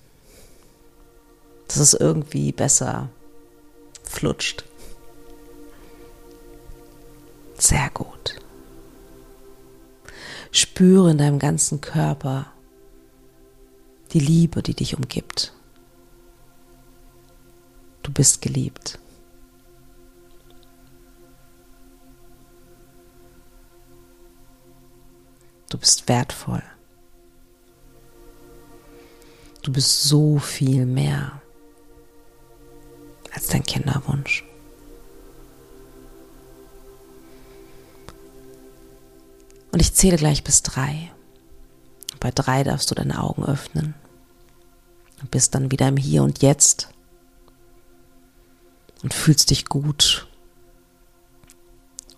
Dass 1.67 1.77
es 1.77 1.93
irgendwie 1.93 2.51
besser 2.51 3.09
flutscht. 4.03 4.65
Sehr 7.59 7.89
gut. 7.93 8.35
Spüre 10.51 11.11
in 11.11 11.19
deinem 11.19 11.37
ganzen 11.37 11.81
Körper 11.81 12.51
die 14.13 14.19
Liebe, 14.19 14.63
die 14.63 14.73
dich 14.73 14.97
umgibt. 14.97 15.53
Du 18.01 18.11
bist 18.11 18.41
geliebt. 18.41 18.97
Du 25.69 25.77
bist 25.77 26.07
wertvoll. 26.07 26.63
Du 29.61 29.71
bist 29.73 30.03
so 30.03 30.39
viel 30.39 30.85
mehr 30.85 31.41
als 33.33 33.47
dein 33.47 33.63
Kinderwunsch. 33.63 34.45
Und 39.71 39.81
ich 39.81 39.93
zähle 39.93 40.17
gleich 40.17 40.43
bis 40.43 40.63
drei. 40.63 41.11
Bei 42.19 42.31
drei 42.31 42.63
darfst 42.63 42.89
du 42.89 42.95
deine 42.95 43.21
Augen 43.21 43.45
öffnen. 43.45 43.93
Und 45.21 45.31
bist 45.31 45.53
dann 45.53 45.71
wieder 45.71 45.87
im 45.87 45.97
Hier 45.97 46.23
und 46.23 46.41
Jetzt. 46.41 46.89
Und 49.03 49.13
fühlst 49.13 49.49
dich 49.49 49.65
gut. 49.65 50.27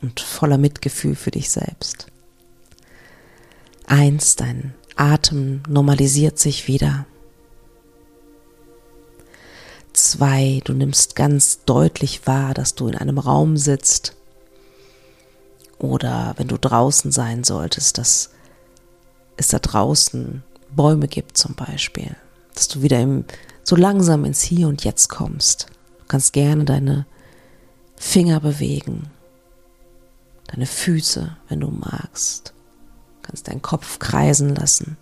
Und 0.02 0.20
voller 0.20 0.58
Mitgefühl 0.58 1.16
für 1.16 1.32
dich 1.32 1.50
selbst. 1.50 2.08
Eins, 3.90 4.36
dein 4.36 4.76
Atem 4.98 5.64
normalisiert 5.68 6.38
sich 6.38 6.68
wieder. 6.68 7.08
Zwei, 9.94 10.62
du 10.64 10.74
nimmst 10.74 11.16
ganz 11.16 11.64
deutlich 11.66 12.28
wahr, 12.28 12.54
dass 12.54 12.76
du 12.76 12.88
in 12.88 12.96
einem 12.96 13.18
Raum 13.18 13.58
sitzt 13.58 14.16
oder 15.80 16.36
wenn 16.38 16.48
du 16.48 16.60
draußen 16.60 17.12
sein 17.12 17.44
solltest, 17.44 17.98
dass 17.98 18.30
es 19.38 19.48
da 19.48 19.58
draußen 19.58 20.44
Bäume 20.70 21.08
gibt 21.08 21.36
zum 21.36 21.56
Beispiel, 21.56 22.16
dass 22.54 22.68
du 22.68 22.84
wieder 22.84 23.00
im, 23.00 23.26
so 23.64 23.76
langsam 23.76 24.24
ins 24.24 24.44
Hier 24.44 24.68
und 24.68 24.84
Jetzt 24.84 25.10
kommst. 25.10 25.66
Du 25.98 26.06
kannst 26.08 26.34
gerne 26.34 26.64
deine 26.64 27.08
Finger 27.96 28.40
bewegen, 28.40 29.10
deine 30.46 30.68
Füße, 30.68 31.36
wenn 31.48 31.62
du 31.62 31.70
magst. 31.72 32.54
Kannst 33.30 33.48
deinen 33.48 33.62
Kopf 33.62 34.00
kreisen 34.00 34.56
lassen. 34.56 34.98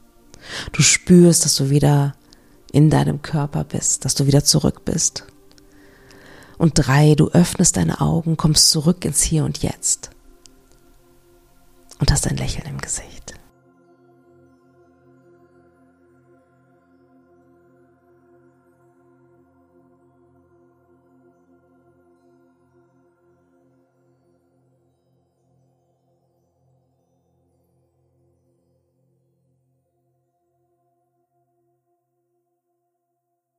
Du 0.73 0.81
spürst, 0.81 1.45
dass 1.45 1.55
du 1.55 1.69
wieder 1.69 2.13
in 2.73 2.89
deinem 2.89 3.21
Körper 3.21 3.63
bist, 3.63 4.03
dass 4.03 4.15
du 4.15 4.25
wieder 4.27 4.43
zurück 4.43 4.83
bist. 4.83 5.23
Und 6.57 6.73
drei, 6.75 7.15
du 7.15 7.29
öffnest 7.29 7.77
deine 7.77 8.01
Augen, 8.01 8.35
kommst 8.35 8.69
zurück 8.69 9.05
ins 9.05 9.21
Hier 9.21 9.45
und 9.45 9.63
Jetzt 9.63 10.09
und 11.99 12.11
hast 12.11 12.27
ein 12.27 12.35
Lächeln 12.35 12.67
im 12.67 12.79
Gesicht. 12.79 13.36